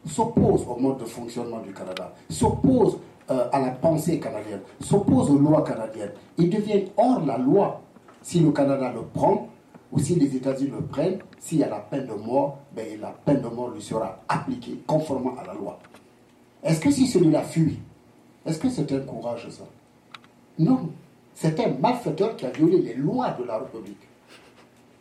s'oppose 0.06 0.66
au 0.68 0.78
mode 0.78 0.98
de 0.98 1.06
fonctionnement 1.06 1.62
du 1.62 1.72
Canada, 1.72 2.14
s'oppose 2.30 2.98
euh, 3.30 3.48
à 3.54 3.60
la 3.62 3.72
pensée 3.72 4.20
canadienne, 4.20 4.60
s'oppose 4.82 5.30
aux 5.32 5.40
lois 5.40 5.64
canadiennes, 5.64 6.12
il 6.38 6.50
devient 6.50 6.84
hors 6.98 7.26
la 7.26 7.38
loi 7.38 7.82
si 8.22 8.42
le 8.42 8.52
Canada 8.52 8.92
le 8.94 9.02
prend 9.14 9.48
ou 9.92 10.00
si 10.00 10.16
les 10.16 10.36
États-Unis 10.36 10.72
le 10.72 10.86
prennent, 10.86 11.20
s'il 11.40 11.60
y 11.60 11.64
a 11.64 11.70
la 11.70 11.80
peine 11.80 12.08
de 12.08 12.14
mort, 12.14 12.60
ben, 12.76 12.86
la 13.00 13.10
peine 13.10 13.42
de 13.42 13.48
mort 13.48 13.70
lui 13.70 13.82
sera 13.82 14.20
appliquée 14.28 14.80
conformément 14.88 15.36
à 15.38 15.48
la 15.48 15.54
loi. 15.54 15.80
Est-ce 16.64 16.80
que 16.80 16.92
si 16.92 17.08
celui-là 17.08 17.42
fuit, 17.44 17.80
est-ce 18.46 18.60
que 18.60 18.70
c'est 18.70 18.92
un 18.92 19.00
courage, 19.00 19.48
ça? 19.50 19.64
Non. 20.58 20.90
C'est 21.34 21.60
un 21.60 21.74
malfaiteur 21.80 22.36
qui 22.36 22.46
a 22.46 22.52
violé 22.52 22.82
les 22.82 22.94
lois 22.94 23.32
de 23.32 23.44
la 23.44 23.58
République. 23.58 23.98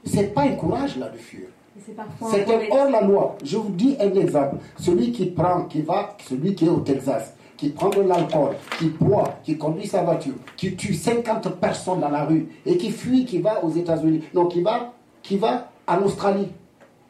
C'est 0.05 0.35
pas 0.35 0.43
un 0.43 0.55
courage, 0.55 0.97
là, 0.97 1.09
de 1.09 1.19
fuir. 1.19 1.49
C'est 1.85 2.49
un 2.49 2.77
hors 2.77 2.91
la 2.91 3.03
loi. 3.03 3.37
Je 3.45 3.57
vous 3.57 3.71
dis 3.71 3.97
un 4.01 4.13
exemple. 4.15 4.57
Celui 4.79 5.13
qui 5.13 5.27
prend, 5.27 5.65
qui 5.65 5.83
va, 5.83 6.17
celui 6.29 6.55
qui 6.55 6.67
est 6.67 6.69
au 6.69 6.81
Texas, 6.81 7.35
qui 7.61 7.69
prend 7.69 7.91
de 7.91 8.01
l'alcool, 8.01 8.57
qui 8.79 8.87
boit, 8.87 9.39
qui 9.45 9.59
conduit 9.59 9.87
sa 9.87 10.03
voiture, 10.03 10.33
qui 10.57 10.75
tue 10.77 10.95
50 10.95 11.57
personnes 11.57 12.01
dans 12.01 12.09
la 12.09 12.25
rue 12.25 12.49
et 12.65 12.79
qui 12.79 12.91
fuit, 12.91 13.27
qui 13.27 13.39
va 13.39 13.63
aux 13.63 13.71
États-Unis, 13.71 14.23
non, 14.33 14.47
qui 14.47 14.63
va, 14.63 14.95
qui 15.23 15.37
va 15.37 15.71
en 15.87 16.01
Australie. 16.03 16.49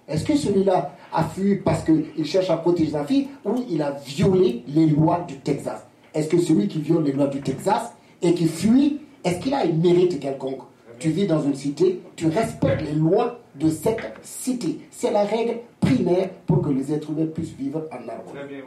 Est-ce 0.08 0.24
que 0.24 0.34
celui-là 0.34 0.90
a 1.12 1.22
fui 1.22 1.54
parce 1.54 1.84
qu'il 1.84 2.24
cherche 2.24 2.50
à 2.50 2.56
protéger 2.56 2.90
sa 2.90 3.04
fille 3.04 3.28
ou 3.44 3.64
il 3.70 3.80
a 3.80 3.92
violé 3.92 4.64
les 4.66 4.86
lois 4.86 5.24
du 5.28 5.36
Texas? 5.38 5.86
Est-ce 6.12 6.28
que 6.28 6.38
celui 6.38 6.66
qui 6.66 6.80
viole 6.80 7.04
les 7.04 7.12
lois 7.12 7.28
du 7.28 7.40
Texas 7.40 7.92
et 8.20 8.34
qui 8.34 8.48
fuit, 8.48 9.02
est-ce 9.22 9.38
qu'il 9.38 9.54
a 9.54 9.60
un 9.60 9.72
mérite 9.72 10.18
quelconque? 10.18 10.62
Tu 11.00 11.08
vis 11.08 11.26
dans 11.26 11.40
une 11.40 11.54
cité, 11.54 12.02
tu 12.14 12.26
respectes 12.26 12.82
les 12.82 12.92
lois 12.92 13.40
de 13.54 13.70
cette 13.70 14.12
cité. 14.20 14.80
C'est 14.90 15.10
la 15.10 15.24
règle 15.24 15.60
primaire 15.80 16.28
pour 16.46 16.60
que 16.60 16.68
les 16.68 16.92
êtres 16.92 17.10
humains 17.10 17.24
puissent 17.24 17.56
vivre 17.56 17.88
en 17.90 18.06
harmonie. 18.06 18.62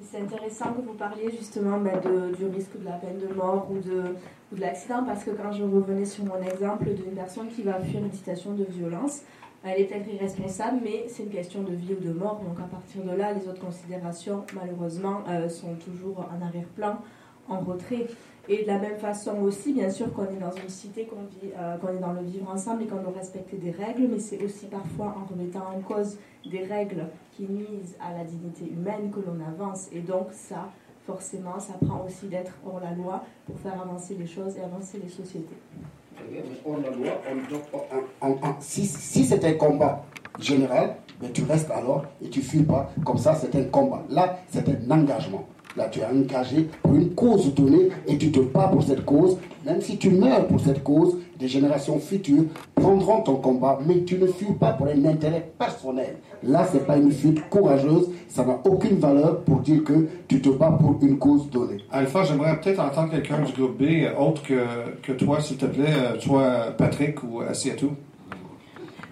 C'est 0.00 0.18
intéressant 0.18 0.72
que 0.72 0.80
vous 0.80 0.94
parliez 0.94 1.30
justement 1.30 1.78
ben, 1.78 2.00
du 2.36 2.46
risque 2.46 2.76
de 2.80 2.84
la 2.84 2.96
peine 2.96 3.18
de 3.18 3.32
mort 3.32 3.68
ou 3.70 3.78
de, 3.78 4.02
ou 4.50 4.56
de 4.56 4.60
l'accident, 4.60 5.04
parce 5.04 5.22
que 5.22 5.30
quand 5.30 5.52
je 5.52 5.62
revenais 5.62 6.04
sur 6.04 6.24
mon 6.24 6.42
exemple 6.42 6.86
d'une 6.86 7.14
personne 7.14 7.46
qui 7.46 7.62
va 7.62 7.78
fuir 7.78 8.00
une 8.04 8.12
situation 8.12 8.54
de 8.54 8.64
violence, 8.64 9.20
elle 9.64 9.82
est 9.82 9.84
peut-être 9.84 10.12
irresponsable, 10.12 10.80
mais 10.82 11.04
c'est 11.06 11.22
une 11.22 11.30
question 11.30 11.62
de 11.62 11.74
vie 11.74 11.94
ou 11.94 12.04
de 12.04 12.12
mort. 12.12 12.40
Donc 12.44 12.58
à 12.58 12.66
partir 12.66 13.04
de 13.04 13.16
là, 13.16 13.32
les 13.32 13.46
autres 13.48 13.64
considérations, 13.64 14.44
malheureusement, 14.52 15.20
euh, 15.28 15.48
sont 15.48 15.76
toujours 15.76 16.28
en 16.28 16.44
arrière-plan 16.44 16.98
en 17.48 17.60
retrait. 17.60 18.06
Et 18.48 18.62
de 18.62 18.66
la 18.66 18.78
même 18.78 18.98
façon 18.98 19.40
aussi, 19.42 19.72
bien 19.72 19.88
sûr, 19.88 20.12
qu'on 20.12 20.24
est 20.24 20.40
dans 20.40 20.50
une 20.50 20.68
cité, 20.68 21.06
qu'on 21.06 21.16
euh, 21.56 21.76
qu'on 21.76 21.88
est 21.88 22.00
dans 22.00 22.12
le 22.12 22.22
vivre 22.22 22.50
ensemble 22.50 22.82
et 22.82 22.86
qu'on 22.86 23.00
doit 23.00 23.12
respecter 23.16 23.56
des 23.56 23.70
règles, 23.70 24.08
mais 24.10 24.18
c'est 24.18 24.42
aussi 24.44 24.66
parfois 24.66 25.14
en 25.16 25.32
remettant 25.32 25.64
en 25.76 25.80
cause 25.80 26.18
des 26.50 26.64
règles 26.64 27.06
qui 27.36 27.44
nuisent 27.44 27.96
à 28.00 28.12
la 28.18 28.24
dignité 28.24 28.64
humaine 28.64 29.12
que 29.12 29.20
l'on 29.20 29.38
avance. 29.46 29.88
Et 29.92 30.00
donc 30.00 30.28
ça, 30.32 30.70
forcément, 31.06 31.60
ça 31.60 31.74
prend 31.86 32.04
aussi 32.04 32.26
d'être 32.26 32.52
hors 32.66 32.80
la 32.80 32.92
loi 32.92 33.24
pour 33.46 33.58
faire 33.60 33.80
avancer 33.80 34.16
les 34.18 34.26
choses 34.26 34.56
et 34.56 34.62
avancer 34.62 34.98
les 35.00 35.08
sociétés. 35.08 35.56
Si, 38.60 39.24
c'est 39.24 39.44
un 39.44 39.54
combat 39.54 40.04
général, 40.38 40.96
mais 41.20 41.30
tu 41.30 41.44
restes 41.44 41.70
alors 41.70 42.04
et 42.20 42.28
tu 42.28 42.42
fuis 42.42 42.62
pas. 42.62 42.90
Comme 43.04 43.18
ça, 43.18 43.34
c'est 43.34 43.54
un 43.54 43.64
combat. 43.64 44.02
Là, 44.08 44.38
c'est 44.48 44.68
un 44.68 44.90
engagement. 44.90 45.46
Là, 45.76 45.88
tu 45.90 46.00
es 46.00 46.04
engagé 46.04 46.68
pour 46.82 46.94
une 46.94 47.10
cause 47.14 47.54
donnée 47.54 47.88
et 48.06 48.18
tu 48.18 48.30
te 48.30 48.40
bats 48.40 48.68
pour 48.68 48.82
cette 48.82 49.04
cause. 49.04 49.38
Même 49.64 49.80
si 49.80 49.96
tu 49.96 50.10
meurs 50.10 50.46
pour 50.46 50.60
cette 50.60 50.82
cause, 50.82 51.18
des 51.38 51.48
générations 51.48 51.98
futures 51.98 52.44
prendront 52.74 53.22
ton 53.22 53.36
combat, 53.36 53.78
mais 53.86 54.02
tu 54.02 54.18
ne 54.18 54.26
fuis 54.26 54.52
pas 54.58 54.72
pour 54.72 54.86
un 54.86 55.04
intérêt 55.04 55.50
personnel. 55.58 56.16
Là, 56.42 56.66
ce 56.70 56.76
n'est 56.76 56.82
pas 56.82 56.96
une 56.96 57.12
fuite 57.12 57.48
courageuse, 57.48 58.10
ça 58.28 58.44
n'a 58.44 58.58
aucune 58.64 58.98
valeur 58.98 59.40
pour 59.40 59.60
dire 59.60 59.84
que 59.84 60.08
tu 60.28 60.40
te 60.40 60.48
bats 60.50 60.76
pour 60.78 60.98
une 61.02 61.18
cause 61.18 61.48
donnée. 61.50 61.78
Alpha, 61.90 62.24
j'aimerais 62.24 62.60
peut-être 62.60 62.80
entendre 62.80 63.12
quelqu'un 63.12 63.40
du 63.42 63.52
groupe 63.52 63.78
B, 63.78 63.82
euh, 63.82 64.14
autre 64.18 64.42
que, 64.42 64.64
que 65.02 65.12
toi, 65.12 65.40
s'il 65.40 65.56
te 65.56 65.66
plaît, 65.66 65.86
euh, 65.88 66.18
toi, 66.18 66.74
Patrick 66.76 67.22
ou 67.22 67.40
Asiatou. 67.40 67.92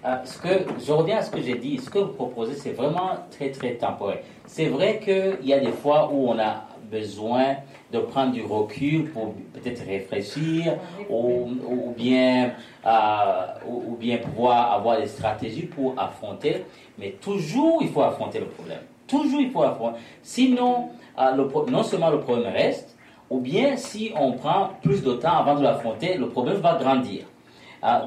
Euh, 0.03 0.15
ce 0.25 0.39
que, 0.39 0.47
je 0.83 0.91
reviens 0.91 1.17
à 1.17 1.21
ce 1.21 1.29
que 1.29 1.41
j'ai 1.41 1.55
dit. 1.55 1.77
Ce 1.77 1.89
que 1.89 1.99
vous 1.99 2.13
proposez, 2.13 2.55
c'est 2.55 2.71
vraiment 2.71 3.17
très, 3.29 3.51
très 3.51 3.75
temporaire. 3.75 4.19
C'est 4.47 4.65
vrai 4.65 4.99
qu'il 4.99 5.47
y 5.47 5.53
a 5.53 5.59
des 5.59 5.71
fois 5.71 6.09
où 6.11 6.27
on 6.29 6.39
a 6.39 6.63
besoin 6.89 7.57
de 7.91 7.99
prendre 7.99 8.31
du 8.31 8.41
recul 8.41 9.11
pour 9.11 9.33
peut-être 9.53 9.85
réfléchir 9.85 10.77
ou, 11.09 11.49
ou 11.67 11.93
bien, 11.95 12.53
euh, 12.85 13.45
ou, 13.67 13.95
bien 13.95 14.17
pouvoir 14.17 14.73
avoir 14.73 14.99
des 14.99 15.05
stratégies 15.05 15.67
pour 15.67 15.93
affronter. 15.97 16.65
Mais 16.97 17.11
toujours, 17.21 17.81
il 17.81 17.89
faut 17.89 18.01
affronter 18.01 18.39
le 18.39 18.47
problème. 18.47 18.81
Toujours, 19.07 19.39
il 19.39 19.51
faut 19.51 19.61
affronter. 19.61 19.99
Sinon, 20.23 20.89
euh, 21.19 21.65
non 21.69 21.83
seulement 21.83 22.09
le 22.09 22.19
problème 22.21 22.51
reste, 22.51 22.97
ou 23.29 23.39
bien 23.39 23.77
si 23.77 24.11
on 24.19 24.33
prend 24.33 24.71
plus 24.81 25.03
de 25.03 25.13
temps 25.13 25.37
avant 25.37 25.55
de 25.55 25.63
l'affronter, 25.63 26.15
le 26.17 26.27
problème 26.27 26.57
va 26.57 26.75
grandir. 26.75 27.25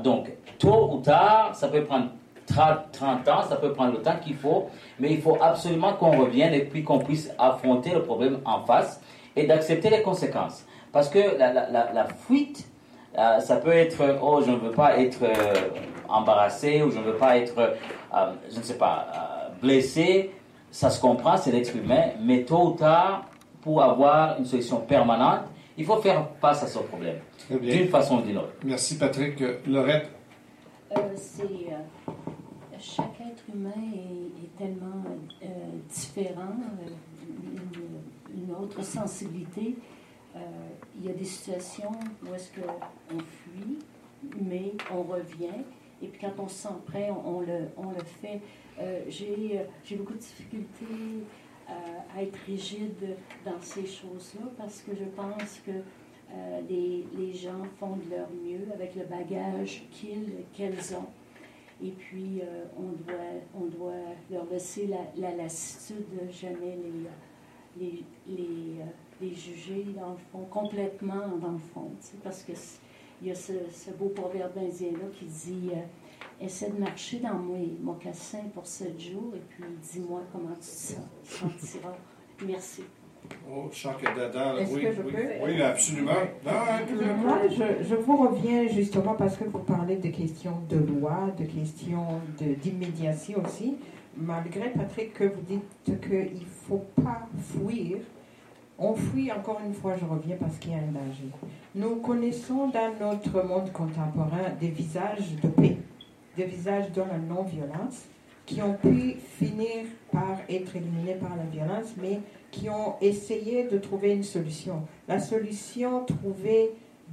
Donc, 0.05 0.31
tôt 0.59 0.91
ou 0.93 0.99
tard, 0.99 1.51
ça 1.55 1.69
peut 1.69 1.85
prendre 1.85 2.09
30 2.47 3.29
ans, 3.29 3.43
ça 3.49 3.57
peut 3.57 3.73
prendre 3.73 3.93
le 3.93 4.03
temps 4.03 4.17
qu'il 4.23 4.37
faut, 4.37 4.69
mais 4.99 5.13
il 5.13 5.21
faut 5.21 5.39
absolument 5.41 5.95
qu'on 5.95 6.19
revienne 6.23 6.53
et 6.55 6.65
puis 6.65 6.85
qu'on 6.85 6.99
puisse 6.99 7.31
affronter 7.39 7.93
le 7.93 8.03
problème 8.03 8.41
en 8.45 8.65
face 8.65 9.01
et 9.37 9.47
d'accepter 9.47 9.91
les 9.91 10.03
conséquences. 10.03 10.65
Parce 10.93 11.09
que 11.09 11.39
la, 11.39 11.53
la, 11.53 11.93
la, 11.93 12.07
fuite, 12.07 12.69
euh, 13.19 13.41
ça 13.41 13.57
peut 13.57 13.73
être, 13.73 14.19
oh, 14.23 14.41
je 14.45 14.51
ne 14.51 14.57
veux 14.57 14.71
pas 14.71 14.99
être 14.99 15.23
euh, 15.23 15.55
embarrassé 16.09 16.83
ou 16.83 16.91
je 16.91 16.99
ne 16.99 17.05
veux 17.05 17.17
pas 17.17 17.37
être, 17.39 17.59
euh, 17.59 18.33
je 18.51 18.59
ne 18.59 18.63
sais 18.63 18.79
pas, 18.79 19.07
blessé. 19.61 20.31
Ça 20.71 20.91
se 20.91 21.01
comprend, 21.01 21.37
c'est 21.37 21.53
l'être 21.53 21.75
humain, 21.75 22.11
mais 22.21 22.43
tôt 22.43 22.69
ou 22.69 22.71
tard, 22.73 23.25
pour 23.63 23.83
avoir 23.83 24.39
une 24.39 24.45
solution 24.45 24.79
permanente, 24.81 25.41
il 25.77 25.85
faut 25.85 25.97
faire 25.97 26.29
face 26.41 26.63
à 26.63 26.67
ce 26.67 26.79
problème, 26.79 27.17
d'une 27.51 27.89
façon 27.89 28.19
ou 28.19 28.23
d'une 28.23 28.39
autre. 28.39 28.53
Merci 28.65 28.97
Patrick. 28.99 29.43
Lorette 29.67 30.11
C'est 31.17 31.71
chaque 32.79 33.21
être 33.21 33.45
humain 33.53 33.73
est, 33.95 34.57
tellement 34.59 35.03
différent, 35.89 36.57
une, 38.33 38.55
autre 38.55 38.83
sensibilité. 38.83 39.77
Euh, 40.37 40.41
il 40.97 41.07
y 41.07 41.11
a 41.11 41.13
des 41.13 41.25
situations 41.25 41.93
où 42.23 42.35
est-ce 42.35 42.51
qu'on 42.61 43.19
fuit, 43.19 43.79
mais 44.41 44.73
on 44.93 45.03
revient. 45.03 45.63
Et 46.03 46.09
puis 46.09 46.21
quand 46.21 46.43
on 46.43 46.49
se 46.49 46.63
sent 46.63 46.75
prêt, 46.87 47.11
on, 47.11 47.41
le, 47.41 47.69
on 47.77 47.91
le 47.91 48.05
fait. 48.21 48.41
Euh, 48.81 49.03
j'ai 49.09 49.97
beaucoup 49.97 50.15
de 50.15 50.19
difficultés 50.19 51.25
à 51.67 52.23
être 52.23 52.39
rigide 52.47 53.17
dans 53.45 53.61
ces 53.61 53.87
choses-là 53.87 54.47
parce 54.59 54.83
que 54.83 54.93
je 54.95 55.05
pense 55.05 55.61
que 55.65 55.73
euh, 56.33 56.61
les, 56.69 57.33
gens 57.33 57.65
font 57.79 57.97
de 57.97 58.11
leur 58.11 58.29
mieux 58.31 58.67
avec 58.73 58.95
le 58.95 59.05
bagage 59.05 59.85
qu'ils, 59.91 60.45
qu'elles 60.53 60.95
ont. 60.95 61.09
Et 61.85 61.91
puis, 61.91 62.41
on, 62.79 62.93
doit, 63.03 63.15
on 63.55 63.65
doit 63.67 63.93
leur 64.31 64.47
laisser 64.51 64.87
la, 64.87 64.99
la 65.17 65.35
lassitude 65.35 66.07
de 66.13 66.31
jamais 66.31 66.77
les, 66.77 67.09
les, 67.79 68.05
euh, 68.29 68.85
les, 69.21 69.35
juger, 69.35 69.87
dans 69.97 70.11
le 70.11 70.17
fond, 70.33 70.45
complètement, 70.51 71.37
dans 71.41 71.53
le 71.53 71.59
fond. 71.59 71.91
Parce 72.23 72.43
qu'il 72.43 72.57
y 73.23 73.31
a 73.31 73.35
ce, 73.35 73.91
beau 73.99 74.09
proverbe 74.09 74.57
indien-là 74.57 75.07
qui 75.19 75.27
dit 75.27 75.71
euh, 75.73 76.45
Essaie 76.45 76.71
de 76.71 76.79
marcher 76.79 77.21
dans 77.21 77.39
mes 77.39 77.77
mocassins 77.81 78.49
pour 78.53 78.67
sept 78.67 78.99
jours, 78.99 79.33
et 79.37 79.43
puis 79.51 79.65
dis-moi 79.93 80.23
comment 80.33 80.55
tu 80.55 80.61
te 80.61 81.33
sentiras. 81.33 81.97
Merci. 82.45 82.83
Oh, 83.51 83.69
je 83.73 83.79
sens 83.79 83.95
que 83.97 84.07
Dada, 84.19 84.55
oui, 84.59 84.83
que 84.83 84.93
je 84.93 85.03
oui, 85.03 85.13
peux? 85.13 85.45
oui, 85.47 85.63
absolument. 85.63 86.13
Moi, 86.45 87.39
je, 87.51 87.85
je, 87.85 87.95
vous 87.95 88.17
reviens 88.17 88.67
justement 88.69 89.15
parce 89.15 89.37
que 89.37 89.45
vous 89.45 89.61
parlez 89.61 89.97
de 89.97 90.09
questions 90.09 90.61
de 90.69 90.77
loi, 90.77 91.29
de 91.39 91.45
questions 91.45 92.21
d'immédiatie 92.39 93.35
aussi 93.37 93.77
malgré, 94.17 94.71
Patrick, 94.71 95.15
que 95.15 95.25
vous 95.25 95.43
dites 95.43 96.01
qu'il 96.01 96.41
ne 96.41 96.47
faut 96.69 96.85
pas 97.03 97.27
fuir, 97.39 97.99
on 98.79 98.95
fuit 98.95 99.31
encore 99.31 99.61
une 99.65 99.75
fois, 99.75 99.95
je 99.97 100.05
reviens 100.05 100.37
parce 100.37 100.59
qu'il 100.59 100.73
y 100.73 100.75
a 100.75 100.79
un 100.79 100.93
danger. 100.93 101.29
Nous 101.75 101.97
connaissons 101.97 102.69
dans 102.69 102.93
notre 103.01 103.43
monde 103.43 103.73
contemporain 103.73 104.51
des 104.61 104.69
visages 104.69 105.37
de 105.43 105.49
paix, 105.49 105.77
des 106.37 106.45
visages 106.45 106.91
de 106.93 107.01
la 107.01 107.19
non-violence, 107.19 108.07
qui 108.47 108.61
ont 108.61 108.75
pu 108.75 109.17
finir 109.39 109.87
par 110.13 110.39
être 110.51 110.77
éliminés 110.77 111.15
par 111.15 111.35
la 111.37 111.45
violence, 111.45 111.95
mais 112.01 112.21
qui 112.55 112.69
ont 112.69 112.95
essayé 113.01 113.65
de 113.65 113.79
trouver 113.79 114.13
une 114.13 114.23
solution. 114.23 114.83
La 115.09 115.19
solution 115.19 116.05
trouvée 116.05 116.71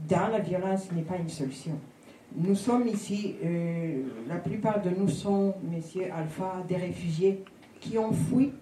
dans 0.08 0.28
la 0.28 0.40
violence 0.40 0.92
n'est 0.92 1.02
pas 1.02 1.18
une 1.18 1.30
solution. 1.30 1.80
Nous 2.36 2.56
sommes 2.56 2.88
ici, 2.88 3.36
euh, 3.44 4.04
la 4.28 4.38
plupart 4.38 4.82
de 4.82 4.90
nous 4.90 5.10
sont, 5.10 5.54
messieurs 5.70 6.08
Alpha, 6.16 6.64
des 6.68 6.78
réfugiés 6.78 7.44
qui 7.80 7.98
ont 7.98 8.14
fui 8.14 8.54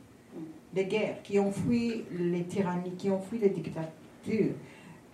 les 0.74 0.86
guerres, 0.86 1.22
qui 1.24 1.40
ont 1.40 1.52
fui 1.52 2.06
les 2.18 2.44
tyrannies, 2.44 2.96
qui 2.98 3.10
ont 3.10 3.20
fui 3.20 3.38
les 3.40 3.50
dictatures. 3.50 4.54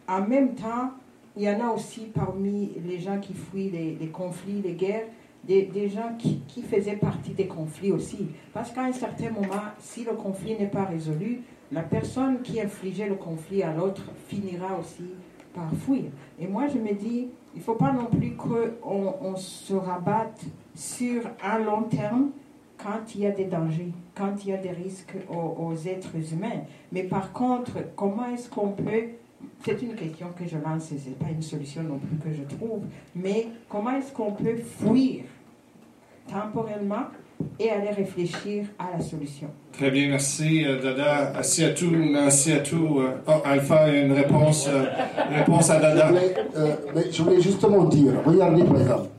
En 0.08 0.21
même 0.21 0.56
temps, 0.56 0.91
il 1.36 1.43
y 1.43 1.49
en 1.49 1.60
a 1.60 1.73
aussi 1.73 2.12
parmi 2.13 2.71
les 2.86 2.99
gens 2.99 3.19
qui 3.19 3.34
fuient 3.34 3.71
les, 3.71 4.08
conflits, 4.08 4.62
les 4.62 4.73
guerres, 4.73 5.08
des, 5.43 5.89
gens 5.89 6.15
qui, 6.17 6.39
qui, 6.47 6.62
faisaient 6.62 6.95
partie 6.95 7.32
des 7.32 7.47
conflits 7.47 7.91
aussi. 7.91 8.28
Parce 8.54 8.71
qu'à 8.71 8.84
un 8.84 8.93
certain 8.93 9.32
moment, 9.32 9.63
si 9.80 10.04
le 10.04 10.13
conflit 10.13 10.58
n'est 10.58 10.67
pas 10.67 10.86
résolu, 10.86 11.41
la 11.76 11.82
personne 11.82 12.42
qui 12.42 12.62
infligeait 12.62 13.10
le 13.10 13.16
conflit 13.16 13.62
à 13.62 13.74
l'autre 13.74 14.04
finira 14.30 14.80
aussi 14.80 15.04
par 15.54 15.70
fuir. 15.76 16.06
Et 16.40 16.48
moi, 16.48 16.68
je 16.68 16.78
me 16.80 16.94
dis, 16.94 17.28
il 17.54 17.60
ne 17.60 17.64
faut 17.64 17.76
pas 17.76 17.92
non 17.92 18.06
plus 18.06 18.32
qu'on 18.36 19.14
on 19.22 19.36
se 19.36 19.74
rabatte 19.74 20.42
sur 20.74 21.24
un 21.44 21.60
long 21.60 21.84
terme 21.84 22.30
quand 22.78 23.14
il 23.14 23.22
y 23.22 23.26
a 23.28 23.32
des 23.32 23.44
dangers, 23.44 23.92
quand 24.16 24.46
il 24.46 24.52
y 24.52 24.54
a 24.54 24.58
des 24.58 24.72
risques 24.72 25.18
aux, 25.30 25.76
êtres 25.86 26.16
humains. 26.34 26.62
Mais 26.94 27.04
par 27.04 27.34
contre, 27.34 27.74
comment 27.98 28.28
est-ce 28.28 28.50
qu'on 28.50 28.70
peut, 28.70 29.10
c'est 29.66 29.82
une 29.82 29.96
question 29.96 30.28
que 30.38 30.48
je 30.48 30.58
lance, 30.58 30.88
ce 30.88 30.94
n'est 30.94 31.16
pas 31.16 31.30
une 31.30 31.42
solution 31.42 31.84
non 31.84 32.00
plus 32.00 32.18
que 32.18 32.34
je 32.34 32.44
trouve, 32.56 32.84
mais 33.16 33.48
comment 33.68 33.92
est-ce 33.92 34.14
qu'on 34.14 34.32
peut 34.32 34.56
fuir 34.56 35.24
temporellement 36.28 37.08
et 37.60 37.69
aller 37.69 37.89
réfléchir 37.89 38.65
à 38.78 38.98
la 38.98 39.04
solution. 39.04 39.48
Très 39.74 39.91
bien, 39.91 40.10
merci 40.10 40.65
euh, 40.65 40.82
Dada. 40.82 41.32
Merci 41.34 41.63
à 41.63 41.69
tout. 41.71 41.89
Merci 41.91 42.52
à 42.54 42.60
tout. 42.60 43.00
Euh, 43.00 43.15
oh, 43.28 43.41
Alpha, 43.43 43.89
une 43.89 44.12
réponse, 44.13 44.67
euh, 44.67 44.86
réponse 45.30 45.69
à 45.69 45.80
Dada. 45.80 46.12
Je 47.12 47.21
voulais, 47.21 47.41
justement 47.41 47.84
dire, 47.86 48.13
regardez 48.26 48.63
par 48.63 48.80
exemple, 48.80 49.10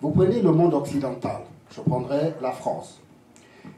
vous 0.00 0.10
prenez 0.10 0.40
le 0.40 0.52
monde 0.52 0.74
occidental, 0.74 1.38
je 1.74 1.80
prendrai 1.80 2.34
la 2.42 2.52
France. 2.52 3.00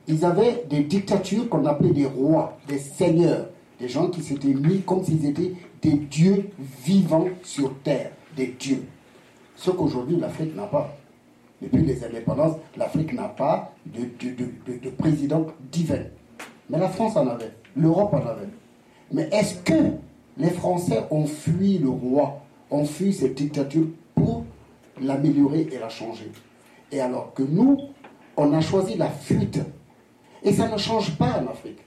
Ils 0.09 0.24
avaient 0.24 0.64
des 0.68 0.80
dictatures 0.80 1.48
qu'on 1.48 1.64
appelait 1.66 1.90
des 1.90 2.06
rois, 2.06 2.59
des 2.68 2.78
seigneurs, 2.78 3.46
des 3.80 3.88
gens 3.88 4.09
qui 4.09 4.22
s'étaient 4.22 4.48
mis 4.54 4.80
comme 4.80 5.04
s'ils 5.04 5.24
étaient 5.26 5.52
des 5.82 5.92
dieux 5.94 6.48
vivants 6.85 7.28
sur 7.42 7.74
terre, 7.82 8.11
des 8.37 8.54
dieux. 8.59 8.85
Ce 9.56 9.70
qu'aujourd'hui 9.70 10.16
l'Afrique 10.16 10.54
n'a 10.54 10.64
pas. 10.64 10.96
Depuis 11.62 11.83
les 11.83 12.05
indépendances, 12.05 12.57
l'Afrique 12.77 13.14
n'a 13.14 13.29
pas 13.29 13.73
de, 13.87 14.03
de, 14.03 14.90
président 14.90 15.47
divin. 15.73 16.03
Mais 16.69 16.79
la 16.79 16.88
France 16.88 17.16
en 17.16 17.27
avait, 17.29 17.53
l'Europe 17.75 18.12
en 18.12 18.27
avait. 18.27 18.49
Mais 19.12 19.29
est-ce 19.33 19.57
que 19.62 19.92
les 20.37 20.51
Français 20.51 21.05
ont 21.11 21.27
fui 21.27 21.79
le 21.79 21.88
roi, 21.88 22.42
ont 22.71 22.85
fui 22.85 23.14
cette 23.14 23.35
dictature 23.35 23.87
pour 24.14 24.45
l'améliorer 25.01 25.69
et 25.73 25.79
la 25.79 25.88
changer? 25.88 26.31
Et 26.92 27.01
alors 27.01 27.33
que 27.33 27.42
nous, 27.42 27.81
on 28.37 28.53
a 28.53 28.61
choisi 28.61 28.97
la 28.97 29.09
fuite. 29.09 29.61
Et 30.42 30.53
ça 30.53 30.69
ne 30.69 30.77
change 30.77 31.16
pas 31.16 31.40
en 31.40 31.51
Afrique. 31.51 31.81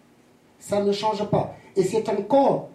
Ça 0.58 0.84
ne 0.84 0.92
change 0.92 1.24
pas. 1.30 1.56
Et 1.76 1.84
c'est 1.84 2.10
encore 2.10 2.70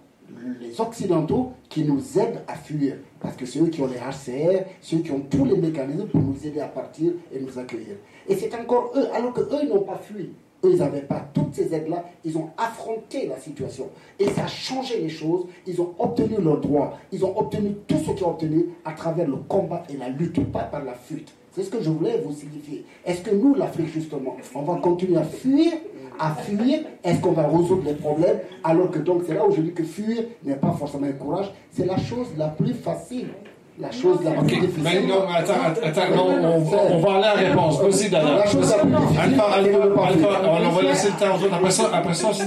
les 0.61 0.81
Occidentaux 0.81 1.53
qui 1.69 1.85
nous 1.85 2.19
aident 2.19 2.43
à 2.49 2.55
fuir. 2.55 2.97
Parce 3.21 3.37
que 3.37 3.47
c'est 3.47 3.61
eux 3.61 3.69
qui 3.69 3.83
ont 3.83 3.87
les 3.87 3.97
HCR, 3.99 4.65
ceux 4.81 4.99
qui 4.99 5.11
ont 5.11 5.21
tous 5.21 5.45
les 5.45 5.57
mécanismes 5.57 6.07
pour 6.07 6.21
nous 6.21 6.47
aider 6.47 6.61
à 6.61 6.69
partir 6.69 7.13
et 7.33 7.41
nous 7.41 7.59
accueillir. 7.59 7.97
Et 8.29 8.37
c'est 8.37 8.55
encore 8.55 8.93
eux, 8.97 9.09
alors 9.15 9.33
qu'eux, 9.33 9.67
n'ont 9.69 9.83
pas 9.83 9.99
fui. 9.99 10.31
Eux, 10.65 10.77
n'avaient 10.77 11.03
pas 11.03 11.29
toutes 11.35 11.55
ces 11.55 11.75
aides-là. 11.75 12.05
Ils 12.25 12.39
ont 12.39 12.51
affronté 12.57 13.27
la 13.27 13.39
situation. 13.39 13.91
Et 14.19 14.27
ça 14.29 14.45
a 14.45 14.47
changé 14.47 15.01
les 15.01 15.11
choses. 15.11 15.47
Ils 15.67 15.81
ont 15.81 15.95
obtenu 15.99 16.37
leurs 16.41 16.61
droits. 16.61 16.99
Ils 17.13 17.25
ont 17.25 17.39
obtenu 17.39 17.75
tout 17.87 17.99
ce 17.99 18.13
qu'ils 18.13 18.25
ont 18.25 18.31
obtenu 18.31 18.71
à 18.85 18.93
travers 18.93 19.29
le 19.29 19.37
combat 19.37 19.83
et 19.91 19.97
la 19.97 20.09
lutte, 20.09 20.41
pas 20.51 20.65
par 20.65 20.85
la 20.85 20.95
fuite. 20.95 21.35
C'est 21.55 21.63
ce 21.63 21.71
que 21.71 21.81
je 21.83 21.91
voulais 21.91 22.21
vous 22.25 22.33
signifier. 22.33 22.85
Est-ce 23.07 23.21
que 23.23 23.35
nous, 23.35 23.55
l'Afrique, 23.55 23.89
justement, 23.93 24.37
on 24.55 24.63
va 24.63 24.75
continuer 24.81 25.19
à 25.19 25.23
fuir, 25.25 25.73
à 26.19 26.35
fuir? 26.35 26.81
Est-ce 27.05 27.21
qu'on 27.21 27.33
va 27.33 27.47
résoudre 27.47 27.83
les 27.87 27.95
problèmes? 27.95 28.39
Alors 28.65 28.91
que 28.91 28.99
donc, 28.99 29.23
c'est 29.27 29.35
là 29.35 29.47
où 29.47 29.53
je 29.55 29.61
dis 29.61 29.73
que 29.73 29.85
fuir 29.85 30.23
n'est 30.45 30.57
pas 30.57 30.73
forcément 30.73 31.07
un 31.07 31.13
courage. 31.13 31.53
C'est 31.71 31.87
la 31.87 31.97
chose 31.97 32.29
la 32.37 32.49
plus 32.49 32.75
facile. 32.75 33.29
La 33.77 33.91
chose 33.91 34.19
la 34.23 34.31
plus 34.33 34.47
difficile. 34.61 34.83
mais 34.85 35.01
non, 35.03 35.25
mais 35.29 35.35
attends, 35.39 35.55
attends, 35.67 35.81
attends, 35.85 36.15
non, 36.15 36.55
on, 36.55 36.59
va- 36.61 36.79
on 36.93 36.99
va 37.01 37.15
aller 37.15 37.25
à 37.25 37.35
la 37.43 37.49
réponse. 37.51 37.81
Vas-y, 37.81 38.09
Dada. 38.09 38.37
La 38.37 38.47
chose 38.47 38.71
la 38.71 38.79
plus 38.79 38.91
difficile, 38.93 39.21
Alpha, 39.21 39.45
Alpha, 39.53 40.07
Alpha, 40.07 40.29
on 40.49 40.71
va 40.71 40.83
laisser 40.83 41.09
le 41.09 41.15
temps 41.19 41.35
aux 41.37 41.45
autres. 41.45 41.55
Après 41.55 41.71
ça, 41.71 41.91
après 41.93 42.15
ça, 42.15 42.33
c'est 42.33 42.45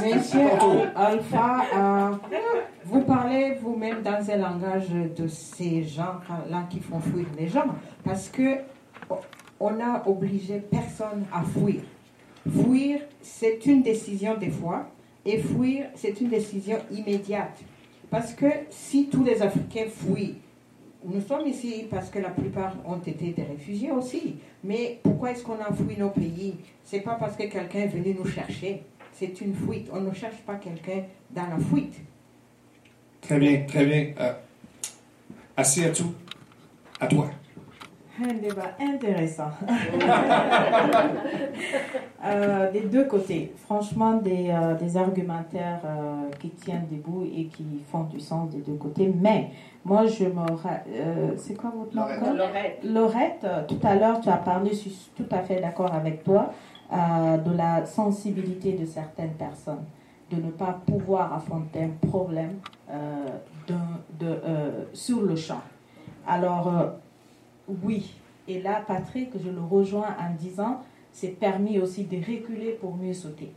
Alpha, 0.96 1.64
euh, 1.76 2.12
vous 2.86 3.02
parlez 3.02 3.56
vous-même 3.62 4.02
dans 4.04 4.32
un 4.32 4.38
langage 4.38 4.88
de 5.18 5.28
ces 5.28 5.84
gens-là 5.84 6.64
qui 6.70 6.80
font 6.80 7.00
fuir 7.02 7.26
les 7.38 7.48
gens, 7.48 7.66
parce 8.06 8.30
que 8.30 8.60
on 9.60 9.72
n'a 9.72 10.08
obligé 10.08 10.60
personne 10.60 11.26
à 11.32 11.44
fuir. 11.44 11.82
Fuir, 12.50 13.02
c'est 13.22 13.66
une 13.66 13.82
décision 13.82 14.38
des 14.38 14.50
fois, 14.50 14.90
et 15.26 15.40
fuir, 15.40 15.88
c'est 15.96 16.22
une 16.22 16.30
décision 16.30 16.78
immédiate. 16.92 17.60
Parce 18.10 18.34
que 18.34 18.48
si 18.70 19.08
tous 19.08 19.24
les 19.24 19.42
Africains 19.42 19.88
fuient, 19.90 20.36
nous 21.04 21.22
sommes 21.22 21.48
ici 21.48 21.86
parce 21.90 22.10
que 22.10 22.20
la 22.20 22.30
plupart 22.30 22.74
ont 22.86 23.00
été 23.00 23.32
des 23.32 23.44
réfugiés 23.44 23.92
aussi. 23.92 24.38
Mais 24.64 25.00
pourquoi 25.04 25.32
est-ce 25.32 25.44
qu'on 25.44 25.60
a 25.60 25.72
fui 25.72 25.98
nos 25.98 26.10
pays? 26.10 26.56
C'est 26.84 27.02
pas 27.02 27.16
parce 27.16 27.36
que 27.36 27.44
quelqu'un 27.44 27.80
est 27.80 27.88
venu 27.88 28.16
nous 28.18 28.28
chercher. 28.28 28.84
C'est 29.14 29.40
une 29.42 29.54
fuite. 29.54 29.90
On 29.92 30.02
ne 30.02 30.14
cherche 30.14 30.38
pas 30.46 30.56
quelqu'un 30.56 31.04
dans 31.32 31.48
la 31.48 31.60
fuite. 31.60 31.96
Très 33.22 33.40
bien, 33.40 33.64
très 33.68 33.86
bien. 33.86 34.14
Euh, 34.20 34.34
assis 35.56 35.84
à 35.84 35.92
tout. 35.92 36.14
À 37.00 37.08
toi. 37.08 37.30
Un 38.24 38.34
débat 38.34 38.72
intéressant. 38.80 39.52
Euh, 42.26 42.72
des 42.72 42.82
deux 42.82 43.06
côtés. 43.06 43.54
Franchement, 43.66 44.14
des, 44.16 44.50
euh, 44.50 44.74
des 44.76 44.98
argumentaires 44.98 45.80
euh, 45.86 46.30
qui 46.40 46.50
tiennent 46.50 46.88
debout 46.92 47.24
et 47.24 47.46
qui 47.46 47.64
font 47.90 48.04
du 48.06 48.20
sens 48.20 48.50
des 48.50 48.58
deux 48.58 48.74
côtés. 48.74 49.14
Mais 49.22 49.52
moi, 49.86 50.08
je 50.08 50.26
me. 50.26 50.42
euh, 50.42 51.34
c'est 51.38 51.54
quoi 51.56 51.72
votre 51.78 51.96
nom 51.96 52.02
Lorette. 52.02 52.22
encore 52.24 52.36
Lorette. 52.84 53.46
Tout 53.68 53.80
à 53.84 53.96
l'heure, 53.96 54.20
tu 54.20 54.30
as 54.30 54.38
parlé, 54.38 54.72
je 54.72 54.76
suis 54.90 55.12
tout 55.16 55.28
à 55.32 55.40
fait 55.40 55.62
d'accord 55.62 55.94
avec 55.94 56.24
toi, 56.24 56.52
euh, 56.92 57.38
de 57.38 57.56
la 57.56 57.86
sensibilité 57.86 58.74
de 58.74 58.86
certaines 58.86 59.34
personnes, 59.34 59.86
de 60.32 60.38
ne 60.38 60.50
pas 60.50 60.80
pouvoir 60.86 61.34
affronter 61.34 61.84
un 61.84 62.08
problème 62.10 62.56
euh, 62.90 63.26
de, 63.68 64.26
euh, 64.26 64.86
sur 64.92 65.22
le 65.22 65.36
champ. 65.36 65.62
Alors, 66.28 66.68
euh, 66.68 66.88
oui, 67.84 68.14
et 68.48 68.62
là, 68.62 68.82
Patrick, 68.86 69.32
je 69.44 69.50
le 69.50 69.62
rejoins 69.62 70.16
en 70.20 70.34
disant, 70.38 70.82
c'est 71.12 71.30
permis 71.40 71.80
aussi 71.80 72.04
de 72.06 72.18
reculer 72.18 72.78
pour 72.80 72.96
mieux 72.96 73.14
sauter. 73.14 73.52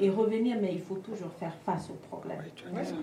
Et 0.00 0.08
revenir, 0.08 0.56
mais 0.60 0.72
il 0.72 0.80
faut 0.80 0.96
toujours 0.96 1.32
faire 1.38 1.54
face 1.66 1.90
au 1.90 1.94
problème. 2.08 2.38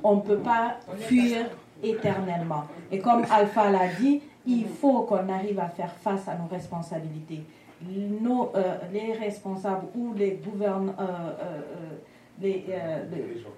On 0.03 0.15
ne 0.15 0.21
peut 0.21 0.39
pas 0.39 0.77
fuir 0.97 1.45
éternellement. 1.83 2.63
Et 2.91 2.99
comme 2.99 3.23
Alpha 3.29 3.69
l'a 3.69 3.88
dit, 3.99 4.21
il 4.47 4.65
faut 4.65 5.01
qu'on 5.03 5.29
arrive 5.29 5.60
à 5.60 5.67
faire 5.67 5.93
face 5.93 6.27
à 6.27 6.36
nos 6.36 6.47
responsabilités. 6.47 7.43
Nos, 8.21 8.51
euh, 8.55 8.77
les 8.91 9.13
responsables 9.13 9.86
ou 9.95 10.13
les 10.15 10.39
gouvernants, 10.43 10.95
euh, 10.99 11.03
euh, 11.03 11.43
euh, 11.43 11.95
les, 12.41 12.65
euh, 12.69 13.04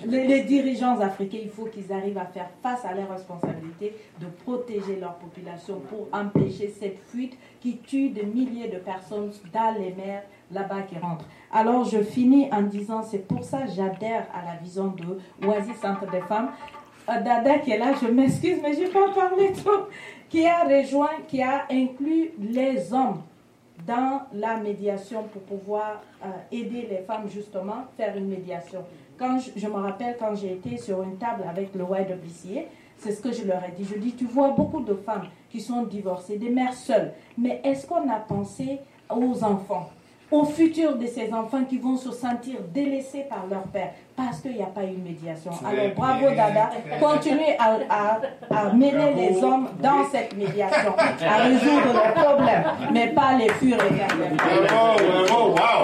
les- 0.06 0.28
les 0.28 0.42
dirigeants 0.44 1.00
africains, 1.02 1.39
il 1.44 1.50
faut 1.50 1.65
qu'ils 1.65 1.92
arrivent 1.92 2.18
à 2.18 2.26
faire 2.26 2.50
face 2.63 2.86
à 2.86 2.94
leurs 2.94 3.10
responsabilités 3.12 3.94
de 4.22 4.28
protéger 4.46 4.96
leur 5.00 5.15
population 5.15 5.82
pour 5.89 6.08
empêcher 6.13 6.70
cette 6.70 7.00
fuite 7.08 7.38
qui 7.60 7.78
tue 7.80 8.10
des 8.10 8.24
milliers 8.24 8.70
de 8.70 8.78
personnes 8.78 9.32
dans 9.54 9.74
les 9.78 9.94
mers 9.94 10.24
là-bas 10.52 10.84
qui 10.84 10.98
rentrent. 10.98 11.26
Alors 11.52 11.84
je 11.84 12.02
finis 12.02 12.48
en 12.52 12.62
disant, 12.62 13.04
c'est 13.04 13.28
pour 13.28 13.44
ça 13.44 13.63
que 13.63 13.72
j'adhère 13.72 14.28
à 14.34 14.46
la 14.46 14.56
vision 14.62 14.88
de 14.88 15.46
Oasis 15.46 15.76
Centre 15.82 16.10
des 16.10 16.22
femmes. 16.22 16.52
Euh, 17.10 17.22
Dada 17.22 17.60
qui 17.60 17.72
est 17.72 17.78
là, 17.78 17.92
je 18.02 18.08
m'excuse, 18.08 18.58
mais 18.63 18.74
je 18.74 18.82
n'ai 18.82 18.88
pas 18.88 19.10
parlé 19.13 19.52
trop, 19.52 19.88
qui 20.30 20.46
a 20.46 20.63
rejoint, 20.63 21.10
qui 21.28 21.42
a 21.42 21.65
inclus 21.72 22.32
les 22.39 22.94
hommes 22.94 23.22
dans 23.89 24.21
la 24.34 24.58
médiation 24.58 25.23
pour 25.23 25.41
pouvoir 25.41 26.04
euh, 26.23 26.28
aider 26.52 26.88
les 26.88 26.99
femmes 26.99 27.28
justement 27.28 27.86
faire 27.97 28.15
une 28.15 28.28
médiation. 28.28 28.86
Quand 29.17 29.39
je, 29.39 29.67
me 29.67 29.73
rappelle 29.73 30.15
quand 30.19 30.36
j'ai 30.36 30.54
été 30.54 30.78
sur 30.78 31.02
une 31.02 31.17
table 31.17 31.43
avec 31.49 31.73
le 31.73 31.84
YWCA, 31.84 32.67
c'est 32.97 33.12
ce 33.12 33.19
que 33.21 33.32
je 33.32 33.43
leur 33.45 33.63
ai 33.63 33.71
dit. 33.71 33.84
Je 33.84 33.97
dis, 33.97 34.13
tu 34.13 34.25
vois 34.25 34.52
beaucoup 34.52 34.82
de 34.82 34.93
femmes 34.93 35.25
qui 35.49 35.60
sont 35.60 35.84
divorcées, 35.84 36.38
des 36.38 36.52
mères 36.52 36.73
seules, 36.73 37.13
mais 37.36 37.62
est-ce 37.63 37.88
qu'on 37.88 38.08
a 38.10 38.19
pensé 38.19 38.80
aux 39.10 39.43
enfants? 39.43 39.89
Au 40.32 40.46
futur 40.46 40.96
de 40.98 41.08
ces 41.08 41.34
enfants 41.34 41.63
qui 41.68 41.78
vont 41.78 41.98
se 41.98 42.12
sentir 42.12 42.58
délaissés 42.74 43.26
par 43.30 43.46
leur 43.50 43.63
père 43.63 43.92
parce 44.15 44.42
qu'il 44.42 44.54
n'y 44.56 44.62
a 44.62 44.68
pas 44.68 44.84
eu 44.84 44.92
de 44.98 45.04
médiation. 45.04 45.52
Alors 45.65 45.94
bravo 45.96 46.30
Dada, 46.36 46.70
continuez 47.00 47.56
à, 47.58 47.78
à, 47.89 48.20
à 48.68 48.74
mêler 48.74 48.98
Bravo. 48.98 49.15
les 49.20 49.44
hommes 49.44 49.68
dans 49.82 50.06
cette 50.12 50.36
médiation, 50.38 50.94
à 50.98 51.38
résoudre 51.44 51.94
les 51.94 52.22
problèmes, 52.22 52.63
mais 52.94 53.08
pas 53.08 53.34
les 53.38 53.50
fuir 53.50 53.78
éternellement. 53.78 54.36
Bravo, 54.68 55.00
bravo, 55.28 55.50
wow! 55.52 55.84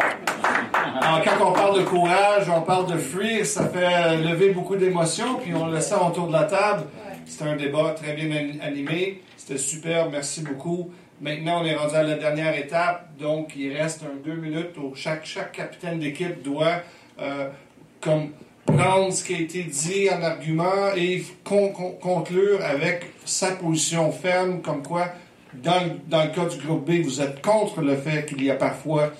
Alors, 1.01 1.21
quand 1.23 1.49
on 1.49 1.51
parle 1.51 1.79
de 1.79 1.83
courage, 1.83 2.49
on 2.55 2.61
parle 2.61 2.87
de 2.87 2.97
fuir, 2.97 3.45
ça 3.45 3.67
fait 3.67 4.17
lever 4.17 4.49
beaucoup 4.51 4.75
d'émotions, 4.75 5.35
puis 5.41 5.53
on 5.53 5.67
le 5.67 5.79
sent 5.79 5.95
autour 6.05 6.27
de 6.27 6.33
la 6.33 6.43
table. 6.43 6.83
C'était 7.25 7.49
un 7.49 7.55
débat 7.55 7.93
très 7.95 8.13
bien 8.13 8.27
an- 8.29 8.59
animé, 8.65 9.21
c'était 9.35 9.57
super, 9.57 10.09
merci 10.09 10.41
beaucoup. 10.41 10.91
Maintenant, 11.21 11.61
on 11.61 11.65
est 11.65 11.75
rendu 11.75 11.95
à 11.95 12.03
la 12.03 12.15
dernière 12.15 12.57
étape, 12.57 13.09
donc 13.17 13.53
il 13.55 13.71
reste 13.75 14.03
un 14.03 14.15
deux 14.23 14.35
minutes 14.35 14.77
où 14.77 14.93
chaque, 14.95 15.25
chaque 15.25 15.53
capitaine 15.53 15.99
d'équipe 15.99 16.41
doit 16.43 16.81
euh, 17.21 17.47
comme 18.01 18.31
prendre 18.65 19.13
ce 19.13 19.23
qui 19.23 19.35
a 19.35 19.39
été 19.39 19.63
dit 19.63 20.09
en 20.09 20.21
argument 20.23 20.93
et 20.95 21.23
con- 21.45 21.69
con- 21.69 21.95
conclure 22.01 22.59
avec 22.63 23.05
sa 23.23 23.51
position 23.51 24.11
ferme, 24.11 24.61
comme 24.61 24.83
quoi, 24.83 25.07
dans, 25.53 25.83
dans 26.07 26.25
le 26.25 26.31
cas 26.31 26.45
du 26.45 26.57
groupe 26.57 26.85
B, 26.85 27.01
vous 27.03 27.21
êtes 27.21 27.41
contre 27.41 27.81
le 27.81 27.95
fait 27.95 28.25
qu'il 28.25 28.43
y 28.43 28.51
a 28.51 28.55
parfois 28.55 29.13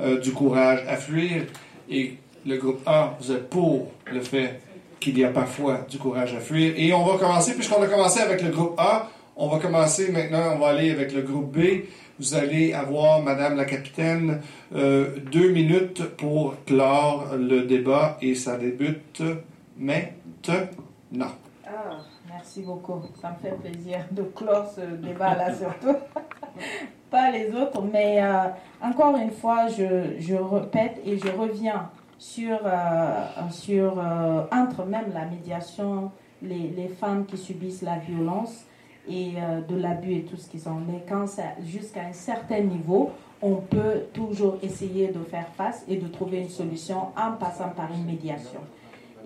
euh, 0.00 0.18
du 0.20 0.32
courage 0.32 0.80
à 0.88 0.96
fuir, 0.96 1.42
et 1.90 2.16
le 2.46 2.56
groupe 2.56 2.80
A, 2.86 3.14
vous 3.20 3.30
êtes 3.30 3.50
pour 3.50 3.92
le 4.10 4.20
fait 4.20 4.60
qu'il 5.00 5.18
y 5.18 5.24
a 5.24 5.28
parfois 5.28 5.84
du 5.90 5.98
courage 5.98 6.32
à 6.34 6.40
fuir. 6.40 6.72
Et 6.76 6.94
on 6.94 7.04
va 7.04 7.18
commencer, 7.18 7.54
puisqu'on 7.54 7.82
a 7.82 7.86
commencé 7.88 8.20
avec 8.20 8.40
le 8.40 8.48
groupe 8.48 8.74
A, 8.78 9.10
on 9.36 9.48
va 9.48 9.58
commencer 9.58 10.12
maintenant, 10.12 10.54
on 10.54 10.58
va 10.58 10.68
aller 10.68 10.90
avec 10.90 11.12
le 11.12 11.22
groupe 11.22 11.56
B. 11.56 11.84
Vous 12.18 12.34
allez 12.34 12.72
avoir, 12.74 13.22
Madame 13.22 13.56
la 13.56 13.64
capitaine, 13.64 14.40
euh, 14.74 15.16
deux 15.32 15.50
minutes 15.50 16.04
pour 16.16 16.54
clore 16.66 17.28
le 17.36 17.62
débat 17.62 18.18
et 18.20 18.34
ça 18.34 18.58
débute 18.58 19.22
maintenant. 19.78 21.32
Ah, 21.66 21.98
merci 22.28 22.60
beaucoup. 22.62 23.00
Ça 23.20 23.30
me 23.30 23.48
fait 23.48 23.56
plaisir 23.56 24.04
de 24.10 24.22
clore 24.22 24.70
ce 24.76 24.82
débat-là 24.82 25.54
surtout. 25.58 25.96
Pas 27.10 27.30
les 27.30 27.54
autres, 27.54 27.82
mais 27.90 28.22
euh, 28.22 28.48
encore 28.82 29.16
une 29.16 29.32
fois, 29.32 29.68
je, 29.68 30.18
je 30.18 30.34
répète 30.34 31.00
et 31.04 31.18
je 31.18 31.28
reviens 31.28 31.90
sur, 32.18 32.58
euh, 32.64 33.24
sur 33.50 33.98
entre 34.52 34.84
même 34.84 35.12
la 35.14 35.24
médiation, 35.24 36.10
les, 36.42 36.72
les 36.76 36.88
femmes 36.88 37.24
qui 37.24 37.38
subissent 37.38 37.82
la 37.82 37.96
violence 37.96 38.66
et 39.08 39.32
euh, 39.36 39.60
de 39.60 39.76
l'abus 39.76 40.14
et 40.14 40.22
tout 40.22 40.36
ce 40.36 40.48
qu'ils 40.48 40.68
ont. 40.68 40.80
Mais 40.86 41.02
quand 41.08 41.26
ça, 41.26 41.42
jusqu'à 41.64 42.02
un 42.02 42.12
certain 42.12 42.60
niveau, 42.60 43.10
on 43.40 43.56
peut 43.56 44.02
toujours 44.12 44.58
essayer 44.62 45.08
de 45.08 45.20
faire 45.24 45.48
face 45.56 45.84
et 45.88 45.96
de 45.96 46.06
trouver 46.06 46.38
une 46.38 46.48
solution 46.48 47.08
en 47.16 47.32
passant 47.32 47.70
par 47.70 47.92
une 47.92 48.04
médiation. 48.04 48.60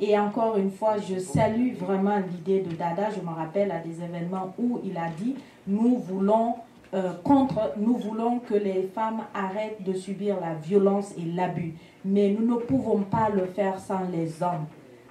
Et 0.01 0.19
encore 0.19 0.57
une 0.57 0.71
fois, 0.71 0.97
je 0.99 1.19
salue 1.19 1.75
vraiment 1.75 2.19
l'idée 2.19 2.61
de 2.61 2.75
Dada. 2.75 3.09
Je 3.11 3.21
me 3.21 3.35
rappelle 3.35 3.71
à 3.71 3.79
des 3.79 4.03
événements 4.03 4.55
où 4.59 4.81
il 4.85 4.97
a 4.97 5.09
dit 5.19 5.35
nous 5.67 5.99
voulons 5.99 6.55
euh, 6.95 7.13
contre, 7.25 7.73
nous 7.77 7.97
voulons 7.97 8.39
que 8.39 8.55
les 8.55 8.83
femmes 8.95 9.23
arrêtent 9.35 9.83
de 9.83 9.93
subir 9.93 10.37
la 10.41 10.55
violence 10.55 11.13
et 11.19 11.25
l'abus, 11.25 11.75
mais 12.05 12.31
nous 12.31 12.47
ne 12.47 12.61
pouvons 12.61 13.01
pas 13.01 13.29
le 13.29 13.47
faire 13.47 13.79
sans 13.79 14.09
les 14.13 14.43
hommes. 14.43 14.67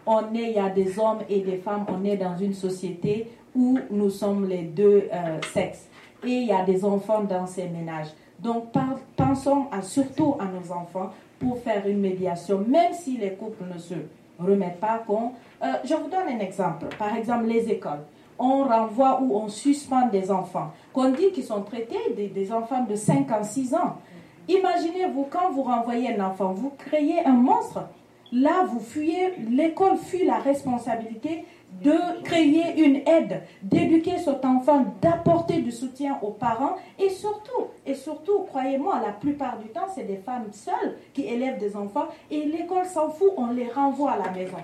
On 0.05 0.33
est, 0.33 0.51
il 0.51 0.55
y 0.55 0.59
a 0.59 0.69
des 0.69 0.97
hommes 0.99 1.19
et 1.29 1.41
des 1.41 1.57
femmes. 1.57 1.85
On 1.89 2.03
est 2.05 2.17
dans 2.17 2.37
une 2.37 2.53
société 2.53 3.27
où 3.55 3.77
nous 3.89 4.09
sommes 4.09 4.47
les 4.47 4.63
deux 4.63 5.07
euh, 5.11 5.39
sexes 5.53 5.87
et 6.23 6.31
il 6.31 6.47
y 6.47 6.51
a 6.51 6.63
des 6.63 6.83
enfants 6.83 7.23
dans 7.23 7.47
ces 7.47 7.67
ménages. 7.67 8.09
Donc 8.39 8.65
pensons 9.15 9.67
surtout 9.81 10.35
à 10.39 10.45
nos 10.45 10.71
enfants 10.71 11.11
pour 11.39 11.57
faire 11.59 11.87
une 11.87 11.99
médiation, 11.99 12.63
même 12.67 12.93
si 12.93 13.17
les 13.17 13.33
couples 13.33 13.63
ne 13.73 13.79
se 13.79 13.95
remettent 14.39 14.79
pas 14.79 14.99
qu'on... 15.05 15.31
Euh, 15.63 15.73
je 15.83 15.93
vous 15.93 16.09
donne 16.09 16.27
un 16.35 16.39
exemple. 16.39 16.87
Par 16.97 17.15
exemple, 17.15 17.45
les 17.45 17.69
écoles. 17.69 18.03
On 18.37 18.63
renvoie 18.63 19.21
ou 19.21 19.35
on 19.35 19.47
suspend 19.47 20.07
des 20.09 20.29
enfants. 20.29 20.71
Qu'on 20.91 21.11
dit 21.11 21.31
qu'ils 21.31 21.45
sont 21.45 21.61
traités 21.61 22.13
des, 22.15 22.27
des 22.27 22.51
enfants 22.51 22.83
de 22.83 22.95
5 22.95 23.31
ans, 23.31 23.43
6 23.43 23.73
ans. 23.75 23.97
Imaginez-vous, 24.47 25.27
quand 25.29 25.51
vous 25.51 25.63
renvoyez 25.63 26.15
un 26.15 26.25
enfant, 26.25 26.51
vous 26.51 26.73
créez 26.77 27.25
un 27.25 27.33
monstre. 27.33 27.87
Là, 28.31 28.65
vous 28.69 28.79
fuyez, 28.79 29.33
l'école 29.49 29.97
fuit 29.97 30.25
la 30.25 30.39
responsabilité 30.39 31.45
de 31.81 32.21
créer 32.23 32.83
une 32.83 32.97
aide, 33.07 33.41
d'éduquer 33.61 34.17
cet 34.17 34.45
enfant, 34.45 34.85
d'apporter 35.01 35.61
du 35.61 35.71
soutien 35.71 36.17
aux 36.21 36.31
parents 36.31 36.75
et 36.99 37.09
surtout, 37.09 37.67
et 37.85 37.95
surtout, 37.95 38.43
croyez-moi, 38.47 39.01
la 39.05 39.11
plupart 39.11 39.57
du 39.59 39.69
temps, 39.69 39.87
c'est 39.93 40.03
des 40.03 40.17
femmes 40.17 40.51
seules 40.51 40.97
qui 41.13 41.25
élèvent 41.25 41.59
des 41.59 41.75
enfants 41.75 42.07
et 42.31 42.45
l'école 42.45 42.85
s'en 42.85 43.09
fout, 43.09 43.31
on 43.37 43.51
les 43.51 43.69
renvoie 43.69 44.11
à 44.11 44.17
la 44.17 44.31
maison. 44.31 44.57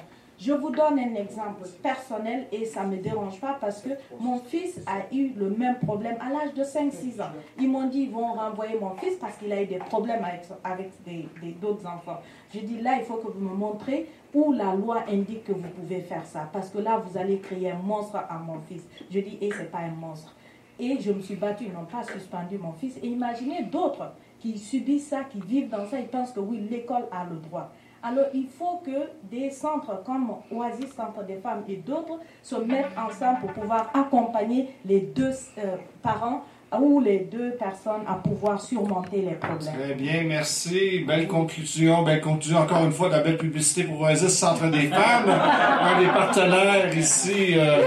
Je 0.44 0.54
vous 0.54 0.72
donne 0.72 0.98
un 0.98 1.14
exemple 1.14 1.70
personnel 1.84 2.48
et 2.52 2.66
ça 2.66 2.84
ne 2.84 2.96
me 2.96 2.98
dérange 2.98 3.40
pas 3.40 3.60
parce 3.62 3.80
que 3.80 3.90
mon 4.20 4.40
fils 4.40 4.82
a 4.88 5.14
eu 5.14 5.34
le 5.38 5.52
même 5.52 5.78
problème 5.78 6.16
à 6.20 6.30
l'âge 6.32 6.56
de 6.56 6.64
5-6 6.64 7.22
ans. 7.22 7.30
Ils 7.60 7.70
m'ont 7.70 7.88
dit 7.88 8.06
ils 8.06 8.12
vont 8.12 8.34
renvoyer 8.34 8.80
mon 8.80 8.96
fils 8.96 9.18
parce 9.22 9.38
qu'il 9.38 9.54
a 9.54 9.62
eu 9.62 9.68
des 9.68 9.78
problèmes 9.78 10.26
avec, 10.26 10.46
avec 10.64 11.60
d'autres 11.60 11.86
enfants. 11.86 12.22
J'ai 12.52 12.62
dit 12.62 12.82
là, 12.82 12.96
il 12.98 13.04
faut 13.04 13.18
que 13.18 13.28
vous 13.28 13.40
me 13.40 13.54
montrez 13.54 14.10
où 14.34 14.52
la 14.52 14.74
loi 14.74 15.04
indique 15.08 15.44
que 15.44 15.52
vous 15.52 15.70
pouvez 15.80 16.02
faire 16.02 16.26
ça. 16.26 16.50
Parce 16.52 16.72
que 16.72 16.80
là, 16.80 16.98
vous 16.98 17.20
allez 17.20 17.38
créer 17.38 17.70
un 17.70 17.78
monstre 17.78 18.16
à 18.16 18.40
mon 18.40 18.60
fils. 18.62 18.82
Je 19.12 19.20
dis, 19.20 19.38
et 19.42 19.52
c'est 19.56 19.70
pas 19.70 19.82
un 19.82 19.92
monstre. 19.92 20.36
Et 20.80 21.00
je 21.00 21.12
me 21.12 21.22
suis 21.22 21.36
battue, 21.36 21.66
ils 21.66 21.74
n'ont 21.74 21.86
pas 21.86 22.02
suspendu 22.02 22.58
mon 22.58 22.74
fils. 22.74 22.98
Et 23.04 23.08
imaginez 23.10 23.62
d'autres 23.66 24.12
qui 24.40 24.58
subissent 24.58 25.10
ça, 25.10 25.24
qui 25.26 25.40
vivent 25.40 25.70
dans 25.70 25.86
ça, 25.86 26.00
ils 26.00 26.08
pensent 26.08 26.32
que 26.32 26.40
oui, 26.40 26.68
l'école 26.68 27.06
a 27.12 27.26
le 27.26 27.36
droit. 27.36 27.72
Alors 28.04 28.26
il 28.34 28.48
faut 28.48 28.82
que 28.86 29.10
des 29.30 29.52
centres 29.52 30.04
comme 30.04 30.34
Oasis 30.52 30.94
Centre 30.96 31.24
des 31.26 31.38
femmes 31.38 31.64
et 31.70 31.76
d'autres 31.76 32.20
se 32.42 32.56
mettent 32.56 32.98
ensemble 32.98 33.42
pour 33.42 33.52
pouvoir 33.54 33.92
accompagner 33.94 34.70
les 34.86 35.02
deux 35.02 35.34
euh, 35.58 35.76
parents 36.02 36.44
ou 36.80 37.02
les 37.02 37.20
deux 37.20 37.52
personnes 37.52 38.02
à 38.08 38.16
pouvoir 38.16 38.62
surmonter 38.62 39.18
les 39.18 39.36
problèmes. 39.36 39.74
Très 39.74 39.94
bien, 39.94 40.24
merci. 40.24 41.04
Belle 41.06 41.28
conclusion. 41.28 42.04
Belle 42.04 42.22
conclusion 42.22 42.60
encore 42.60 42.86
une 42.86 42.94
fois 42.94 43.10
de 43.10 43.16
la 43.16 43.20
belle 43.20 43.38
publicité 43.38 43.84
pour 43.84 44.02
Oasis 44.02 44.38
Centre 44.38 44.68
des 44.70 44.88
femmes, 44.88 45.30
un 45.82 46.00
des 46.00 46.08
partenaires 46.08 46.98
ici. 46.98 47.58
Euh, 47.58 47.82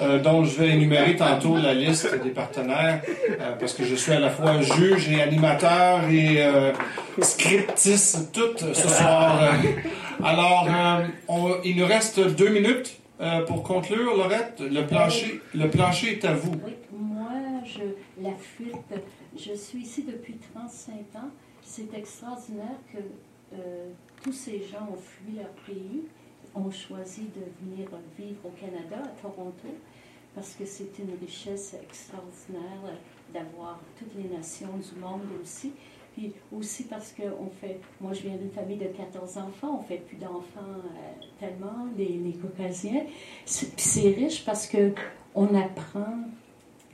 euh, 0.00 0.18
dont 0.18 0.44
je 0.44 0.58
vais 0.58 0.70
énumérer 0.70 1.14
tantôt 1.14 1.58
la 1.58 1.74
liste 1.74 2.08
des 2.22 2.30
partenaires, 2.30 3.02
euh, 3.38 3.52
parce 3.60 3.74
que 3.74 3.84
je 3.84 3.94
suis 3.94 4.12
à 4.12 4.18
la 4.18 4.30
fois 4.30 4.62
juge 4.62 5.10
et 5.10 5.20
animateur 5.20 6.08
et 6.08 6.42
euh, 7.18 7.22
scriptiste 7.22 8.32
tout 8.32 8.56
ce 8.58 8.88
soir. 8.88 9.54
Alors, 10.22 10.68
il 11.64 11.76
nous 11.76 11.86
reste 11.86 12.20
deux 12.20 12.50
minutes 12.50 13.00
pour 13.46 13.62
conclure, 13.62 14.16
Laurette. 14.16 14.60
Le 14.60 14.86
plancher, 14.86 15.40
le 15.54 15.68
plancher 15.70 16.12
est 16.12 16.24
à 16.24 16.34
vous. 16.34 16.52
Oui, 16.64 16.72
moi, 16.92 17.30
je, 17.64 18.22
la 18.22 18.34
fuite, 18.34 19.00
je 19.36 19.54
suis 19.54 19.80
ici 19.80 20.04
depuis 20.04 20.36
35 20.54 20.92
ans. 21.20 21.30
C'est 21.62 21.94
extraordinaire 21.94 22.78
que 22.92 22.98
tous 24.22 24.32
ces 24.32 24.58
gens 24.58 24.88
ont 24.92 24.98
fui 24.98 25.36
leur 25.36 25.50
pays 25.66 26.02
ont 26.54 26.70
choisi 26.70 27.22
de 27.34 27.42
venir 27.60 27.88
vivre 28.16 28.40
au 28.44 28.50
Canada, 28.50 29.02
à 29.04 29.20
Toronto, 29.20 29.68
parce 30.34 30.54
que 30.54 30.64
c'est 30.64 30.98
une 30.98 31.16
richesse 31.20 31.74
extraordinaire 31.82 32.98
d'avoir 33.32 33.80
toutes 33.98 34.14
les 34.16 34.36
nations 34.36 34.76
du 34.76 35.00
monde 35.00 35.22
aussi. 35.42 35.72
Puis 36.14 36.32
aussi 36.56 36.84
parce 36.84 37.12
que 37.12 37.22
on 37.40 37.50
fait, 37.60 37.78
moi 38.00 38.12
je 38.12 38.22
viens 38.22 38.36
d'une 38.36 38.50
famille 38.50 38.76
de 38.76 38.86
14 38.86 39.38
enfants, 39.38 39.80
on 39.80 39.82
fait 39.82 39.98
plus 39.98 40.16
d'enfants 40.16 40.60
euh, 40.60 41.24
tellement, 41.40 41.86
les, 41.96 42.20
les 42.24 42.32
Caucasiens. 42.32 43.02
C'est 43.44 44.08
riche 44.08 44.44
parce 44.44 44.66
que 44.66 44.92
on 45.34 45.54
apprend 45.54 46.24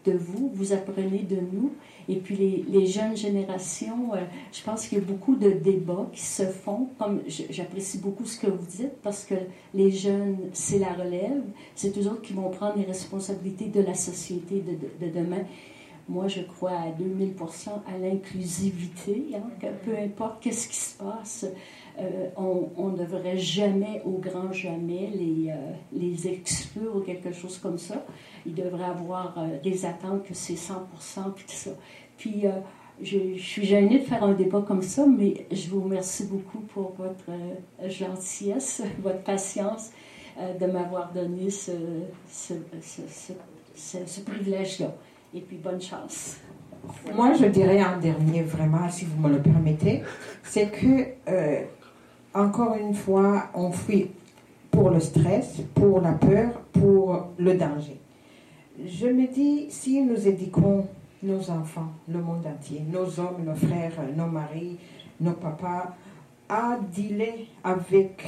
de 0.05 0.13
vous, 0.13 0.51
vous 0.55 0.73
apprenez 0.73 1.21
de 1.21 1.37
nous. 1.37 1.73
Et 2.09 2.17
puis 2.17 2.37
les, 2.37 2.65
les 2.69 2.87
jeunes 2.87 3.17
générations, 3.17 4.15
euh, 4.15 4.19
je 4.53 4.63
pense 4.63 4.89
qu'il 4.89 4.99
y 4.99 5.01
a 5.01 5.05
beaucoup 5.05 5.37
de 5.37 5.51
débats 5.51 6.09
qui 6.13 6.23
se 6.23 6.45
font. 6.45 6.89
Comme 6.99 7.21
j'apprécie 7.29 7.99
beaucoup 7.99 8.25
ce 8.25 8.39
que 8.39 8.47
vous 8.49 8.67
dites 8.67 8.97
parce 9.03 9.25
que 9.25 9.35
les 9.75 9.91
jeunes, 9.91 10.39
c'est 10.53 10.79
la 10.79 10.93
relève, 10.93 11.43
c'est 11.75 11.97
eux 11.99 12.07
autres 12.09 12.23
qui 12.23 12.33
vont 12.33 12.51
prendre 12.51 12.79
les 12.79 12.85
responsabilités 12.85 13.67
de 13.67 13.83
la 13.83 13.95
société 13.95 14.63
de, 14.63 15.09
demain. 15.09 15.45
Moi, 16.11 16.27
je 16.27 16.41
crois 16.41 16.73
à 16.73 16.89
2000% 16.91 17.69
à 17.87 17.97
l'inclusivité, 17.97 19.29
hein, 19.37 19.69
peu 19.85 19.97
importe 19.97 20.43
qu'est-ce 20.43 20.67
qui 20.67 20.75
se 20.75 20.99
passe, 20.99 21.47
euh, 22.01 22.29
on 22.37 22.89
ne 22.89 22.97
devrait 22.97 23.39
jamais, 23.39 24.03
au 24.05 24.19
grand 24.19 24.53
jamais, 24.53 25.09
les, 25.15 25.51
euh, 25.51 25.73
les 25.93 26.27
exclure 26.27 26.97
ou 26.97 27.01
quelque 27.01 27.31
chose 27.31 27.59
comme 27.59 27.79
ça. 27.79 28.05
Il 28.45 28.55
devrait 28.55 28.87
avoir 28.87 29.39
euh, 29.39 29.61
des 29.63 29.87
attentes 29.87 30.25
que 30.25 30.35
c'est 30.35 30.55
100% 30.55 31.33
puis 31.37 31.45
tout 31.45 31.53
ça. 31.53 31.71
Puis, 32.19 32.43
je, 33.01 33.37
suis 33.37 33.65
gênée 33.65 34.01
de 34.01 34.05
faire 34.05 34.25
un 34.25 34.35
débat 34.35 34.65
comme 34.67 34.83
ça, 34.83 35.07
mais 35.07 35.47
je 35.53 35.71
vous 35.71 35.83
remercie 35.83 36.27
beaucoup 36.27 36.59
pour 36.59 36.93
votre 36.99 37.31
gentillesse, 37.87 38.83
votre 39.01 39.23
patience 39.23 39.93
de 40.59 40.67
m'avoir 40.67 41.13
donné 41.13 41.51
ce, 41.51 41.73
ce, 42.29 42.55
ce 43.75 44.21
privilège-là. 44.23 44.93
Et 45.35 45.41
puis, 45.41 45.57
bonne 45.57 45.81
chance. 45.81 46.39
Moi, 47.15 47.35
je 47.35 47.47
dirais 47.47 47.83
en 47.85 47.99
dernier, 47.99 48.43
vraiment, 48.43 48.89
si 48.91 49.05
vous 49.05 49.21
me 49.21 49.29
le 49.29 49.41
permettez, 49.41 50.03
c'est 50.43 50.71
que 50.71 51.07
encore 52.35 52.77
une 52.77 52.95
fois, 52.95 53.49
on 53.55 53.71
fuit 53.73 54.11
pour 54.71 54.91
le 54.91 55.01
stress, 55.01 55.63
pour 55.75 56.01
la 56.01 56.13
peur, 56.13 56.61
pour 56.73 57.29
le 57.39 57.55
danger. 57.55 58.01
Je 58.87 59.09
me 59.09 59.27
dis, 59.27 59.67
si 59.69 60.01
nous 60.03 60.27
éduquons 60.27 60.87
nos 61.23 61.51
enfants, 61.51 61.91
le 62.09 62.21
monde 62.21 62.47
entier, 62.47 62.83
nos 62.89 63.21
hommes, 63.21 63.45
nos 63.45 63.55
frères, 63.55 63.93
nos 64.17 64.27
maris, 64.27 64.79
nos 65.21 65.33
papas, 65.33 65.95
à 66.49 66.79
dealer 66.93 67.49
avec 67.63 68.25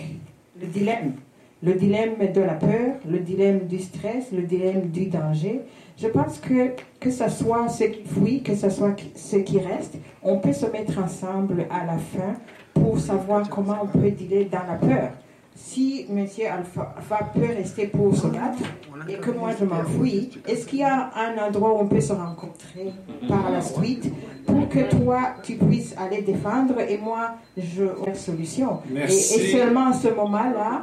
le 0.60 0.66
dilemme, 0.66 1.14
le 1.62 1.74
dilemme 1.74 2.16
de 2.34 2.40
la 2.40 2.54
peur, 2.54 2.96
le 3.08 3.18
dilemme 3.20 3.66
du 3.66 3.78
stress, 3.78 4.32
le 4.32 4.42
dilemme 4.42 4.88
du 4.88 5.06
danger, 5.06 5.60
je 5.96 6.08
pense 6.08 6.38
que 6.38 6.70
que 6.98 7.10
ce 7.10 7.28
soit 7.28 7.68
ceux 7.68 7.86
qui 7.86 8.02
fuient, 8.04 8.42
que 8.42 8.54
ce 8.54 8.68
soit 8.68 8.96
ceux 9.14 9.40
qui 9.40 9.58
restent, 9.58 9.98
on 10.22 10.38
peut 10.38 10.52
se 10.52 10.66
mettre 10.66 10.98
ensemble 10.98 11.66
à 11.70 11.86
la 11.86 11.98
fin 11.98 12.34
pour 12.74 12.98
savoir 12.98 13.48
comment 13.48 13.78
on 13.82 13.86
peut 13.86 14.10
dealer 14.10 14.46
dans 14.46 14.66
la 14.66 14.74
peur. 14.74 15.10
Si 15.54 16.06
M. 16.08 16.26
Alpha, 16.50 17.30
peut 17.34 17.40
rester 17.56 17.86
pour 17.86 18.16
se 18.16 18.26
battre 18.26 18.62
et 19.08 19.14
que 19.14 19.30
moi 19.30 19.50
je 19.58 19.64
m'enfuis, 19.64 20.30
est-ce 20.48 20.66
qu'il 20.66 20.80
y 20.80 20.84
a 20.84 21.10
un 21.14 21.36
endroit 21.46 21.74
où 21.74 21.78
on 21.80 21.86
peut 21.86 22.00
se 22.00 22.12
rencontrer 22.12 22.92
par 23.28 23.50
la 23.50 23.60
suite 23.60 24.12
pour 24.46 24.68
que 24.68 24.90
toi 24.90 25.34
tu 25.42 25.54
puisses 25.54 25.94
aller 25.98 26.22
défendre 26.22 26.80
et 26.80 26.98
moi 26.98 27.32
je 27.56 27.84
une 28.06 28.14
solution? 28.14 28.80
Et, 28.94 29.08
seulement 29.08 29.88
à 29.88 29.92
ce 29.92 30.08
moment-là, 30.08 30.82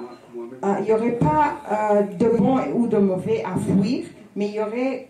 euh, 0.64 0.76
il 0.80 0.86
n'y 0.86 0.94
aurait 0.94 1.18
pas 1.18 1.56
euh, 1.72 2.02
de 2.04 2.38
bon 2.38 2.60
ou 2.76 2.88
de 2.88 2.98
mauvais 2.98 3.44
à 3.44 3.58
fuir, 3.58 4.06
mais 4.36 4.48
il 4.50 4.56
y 4.56 4.60
aurait 4.60 5.08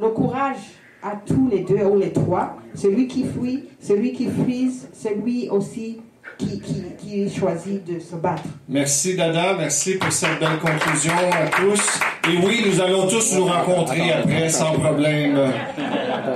le 0.00 0.08
courage 0.08 0.80
à 1.02 1.16
tous 1.24 1.48
les 1.48 1.60
deux 1.60 1.84
ou 1.84 1.98
les 1.98 2.12
trois, 2.12 2.56
celui 2.74 3.06
qui 3.06 3.24
fuit, 3.24 3.64
celui 3.78 4.12
qui 4.12 4.28
fuit, 4.28 4.72
celui 4.92 5.48
aussi 5.48 6.00
qui, 6.38 6.60
qui, 6.98 7.30
choisit 7.30 7.84
de 7.84 7.98
se 7.98 8.16
battre. 8.16 8.42
Merci 8.68 9.16
Dada, 9.16 9.54
merci 9.58 9.94
pour 9.94 10.12
cette 10.12 10.38
belle 10.38 10.58
conclusion 10.60 11.12
à 11.32 11.46
tous. 11.48 12.00
Et 12.28 12.36
oui, 12.44 12.62
nous 12.66 12.80
allons 12.80 13.06
tous 13.06 13.34
nous 13.34 13.46
rencontrer 13.46 14.12
après 14.12 14.48
sans 14.48 14.72
problème. 14.72 15.38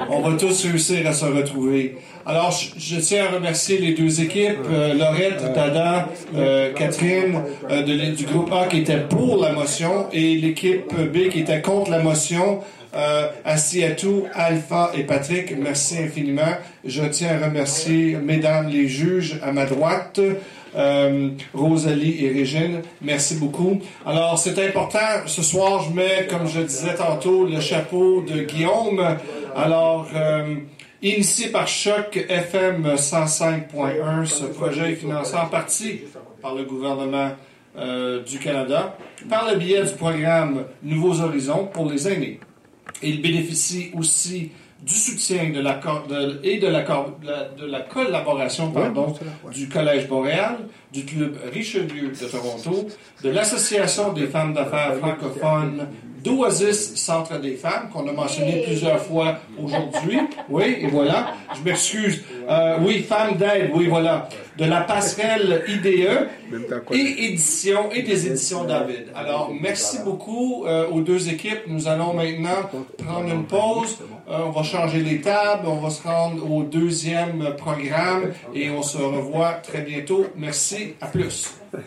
On 0.09 0.21
va 0.21 0.37
tous 0.37 0.65
réussir 0.65 1.07
à 1.07 1.13
se 1.13 1.25
retrouver. 1.27 1.99
Alors, 2.27 2.53
je, 2.53 2.97
tiens 3.01 3.25
à 3.27 3.35
remercier 3.35 3.79
les 3.79 3.95
deux 3.95 4.21
équipes, 4.21 4.59
euh, 4.71 4.95
Laurette, 4.95 5.53
Dada, 5.55 6.09
euh, 6.37 6.73
Catherine 6.75 7.43
euh, 7.71 7.83
de, 7.83 8.15
du 8.15 8.25
groupe 8.27 8.53
A 8.53 8.67
qui 8.67 8.79
était 8.79 9.01
pour 9.01 9.43
la 9.43 9.53
motion 9.53 10.07
et 10.13 10.37
l'équipe 10.37 10.95
B 10.95 11.29
qui 11.31 11.41
était 11.41 11.63
contre 11.63 11.91
la 11.91 12.01
motion. 12.01 12.61
Euh, 12.95 13.29
tout, 13.97 14.27
Alpha 14.35 14.91
et 14.97 15.05
Patrick, 15.05 15.55
merci 15.57 15.99
infiniment. 15.99 16.57
Je 16.85 17.03
tiens 17.05 17.39
à 17.41 17.47
remercier 17.47 18.17
mesdames 18.17 18.69
les 18.69 18.89
juges 18.89 19.39
à 19.43 19.53
ma 19.53 19.67
droite. 19.67 20.21
Euh, 20.77 21.31
Rosalie 21.53 22.25
et 22.25 22.33
Régine, 22.33 22.83
merci 23.03 23.37
beaucoup. 23.37 23.81
Alors, 24.07 24.39
c'est 24.39 24.59
important. 24.65 24.99
Ce 25.27 25.43
soir, 25.43 25.83
je 25.83 25.93
mets, 25.93 26.27
comme 26.29 26.47
je 26.47 26.61
disais 26.61 26.95
tantôt, 26.95 27.45
le 27.45 27.61
chapeau 27.61 28.23
de 28.23 28.43
Guillaume. 28.43 29.17
Alors, 29.57 30.09
euh, 30.15 30.57
initié 31.03 31.49
par 31.49 31.67
Choc 31.67 32.25
FM 32.29 32.95
105.1, 32.95 34.27
ce 34.27 34.45
projet 34.45 34.93
est 34.93 34.97
financé 34.97 35.35
en 35.35 35.47
partie 35.47 36.03
par 36.41 36.55
le 36.55 36.65
gouvernement 36.65 37.31
euh, 37.77 38.23
du 38.23 38.39
Canada, 38.39 38.97
par 39.29 39.51
le 39.51 39.57
biais 39.57 39.83
du 39.83 39.93
programme 39.93 40.65
Nouveaux 40.83 41.21
Horizons 41.21 41.69
pour 41.73 41.91
les 41.91 42.09
aînés. 42.09 42.41
Il 43.03 43.21
bénéficie 43.23 43.91
aussi 43.97 44.51
du 44.83 44.95
soutien 44.95 45.51
de 45.51 45.61
la, 45.61 45.75
cor- 45.75 46.07
de- 46.09 46.41
et 46.43 46.59
de 46.59 46.67
la, 46.67 46.81
de 46.81 47.89
collaboration 47.93 48.73
du 49.53 49.69
Collège 49.69 50.09
Boréal, 50.09 50.57
du 50.93 51.05
Club 51.05 51.37
Richelieu 51.53 52.09
de 52.09 52.27
Toronto, 52.27 52.89
de 53.23 53.29
l'Association 53.31 54.13
des 54.15 54.27
femmes 54.27 54.55
d'affaires 54.55 54.95
francophones 54.97 55.87
d'Oasis 56.23 56.97
Centre 56.97 57.39
des 57.39 57.55
femmes, 57.55 57.89
qu'on 57.93 58.07
a 58.09 58.13
mentionné 58.13 58.63
plusieurs 58.67 59.01
fois 59.01 59.39
aujourd'hui. 59.63 60.21
Oui, 60.49 60.77
et 60.81 60.87
voilà. 60.87 61.35
Je 61.57 61.63
m'excuse. 61.63 62.23
Euh, 62.49 62.79
oui, 62.81 63.03
Femmes 63.03 63.37
d'aide, 63.37 63.71
oui, 63.75 63.87
voilà. 63.87 64.29
De 64.59 64.65
la 64.65 64.83
passerelle 64.83 65.65
IDE 65.69 66.29
et 66.93 67.25
édition 67.25 67.91
et 67.93 68.03
des 68.03 68.27
éditions 68.27 68.65
David. 68.65 69.07
Alors, 69.15 69.53
merci 69.59 69.99
beaucoup 70.05 70.65
euh, 70.67 70.89
aux 70.89 71.01
deux 71.01 71.29
équipes. 71.29 71.63
Nous 71.67 71.89
allons 71.89 72.13
maintenant 72.13 72.69
prendre 72.99 73.33
une 73.33 73.45
pause. 73.45 73.99
Euh, 74.29 74.39
on 74.47 74.51
va 74.51 74.63
changer 74.63 75.01
les 75.01 75.21
tables. 75.21 75.67
On 75.67 75.81
va 75.81 75.91
se 75.91 76.03
rendre 76.03 76.51
au 76.51 76.63
deuxième 76.63 77.55
programme 77.57 78.33
et 78.55 78.71
on 78.71 78.83
se 78.83 78.99
revoit 78.99 79.55
très 79.55 79.83
bientôt. 79.83 80.27
Merci. 80.37 80.95
À 81.01 81.07
plus. 81.07 81.55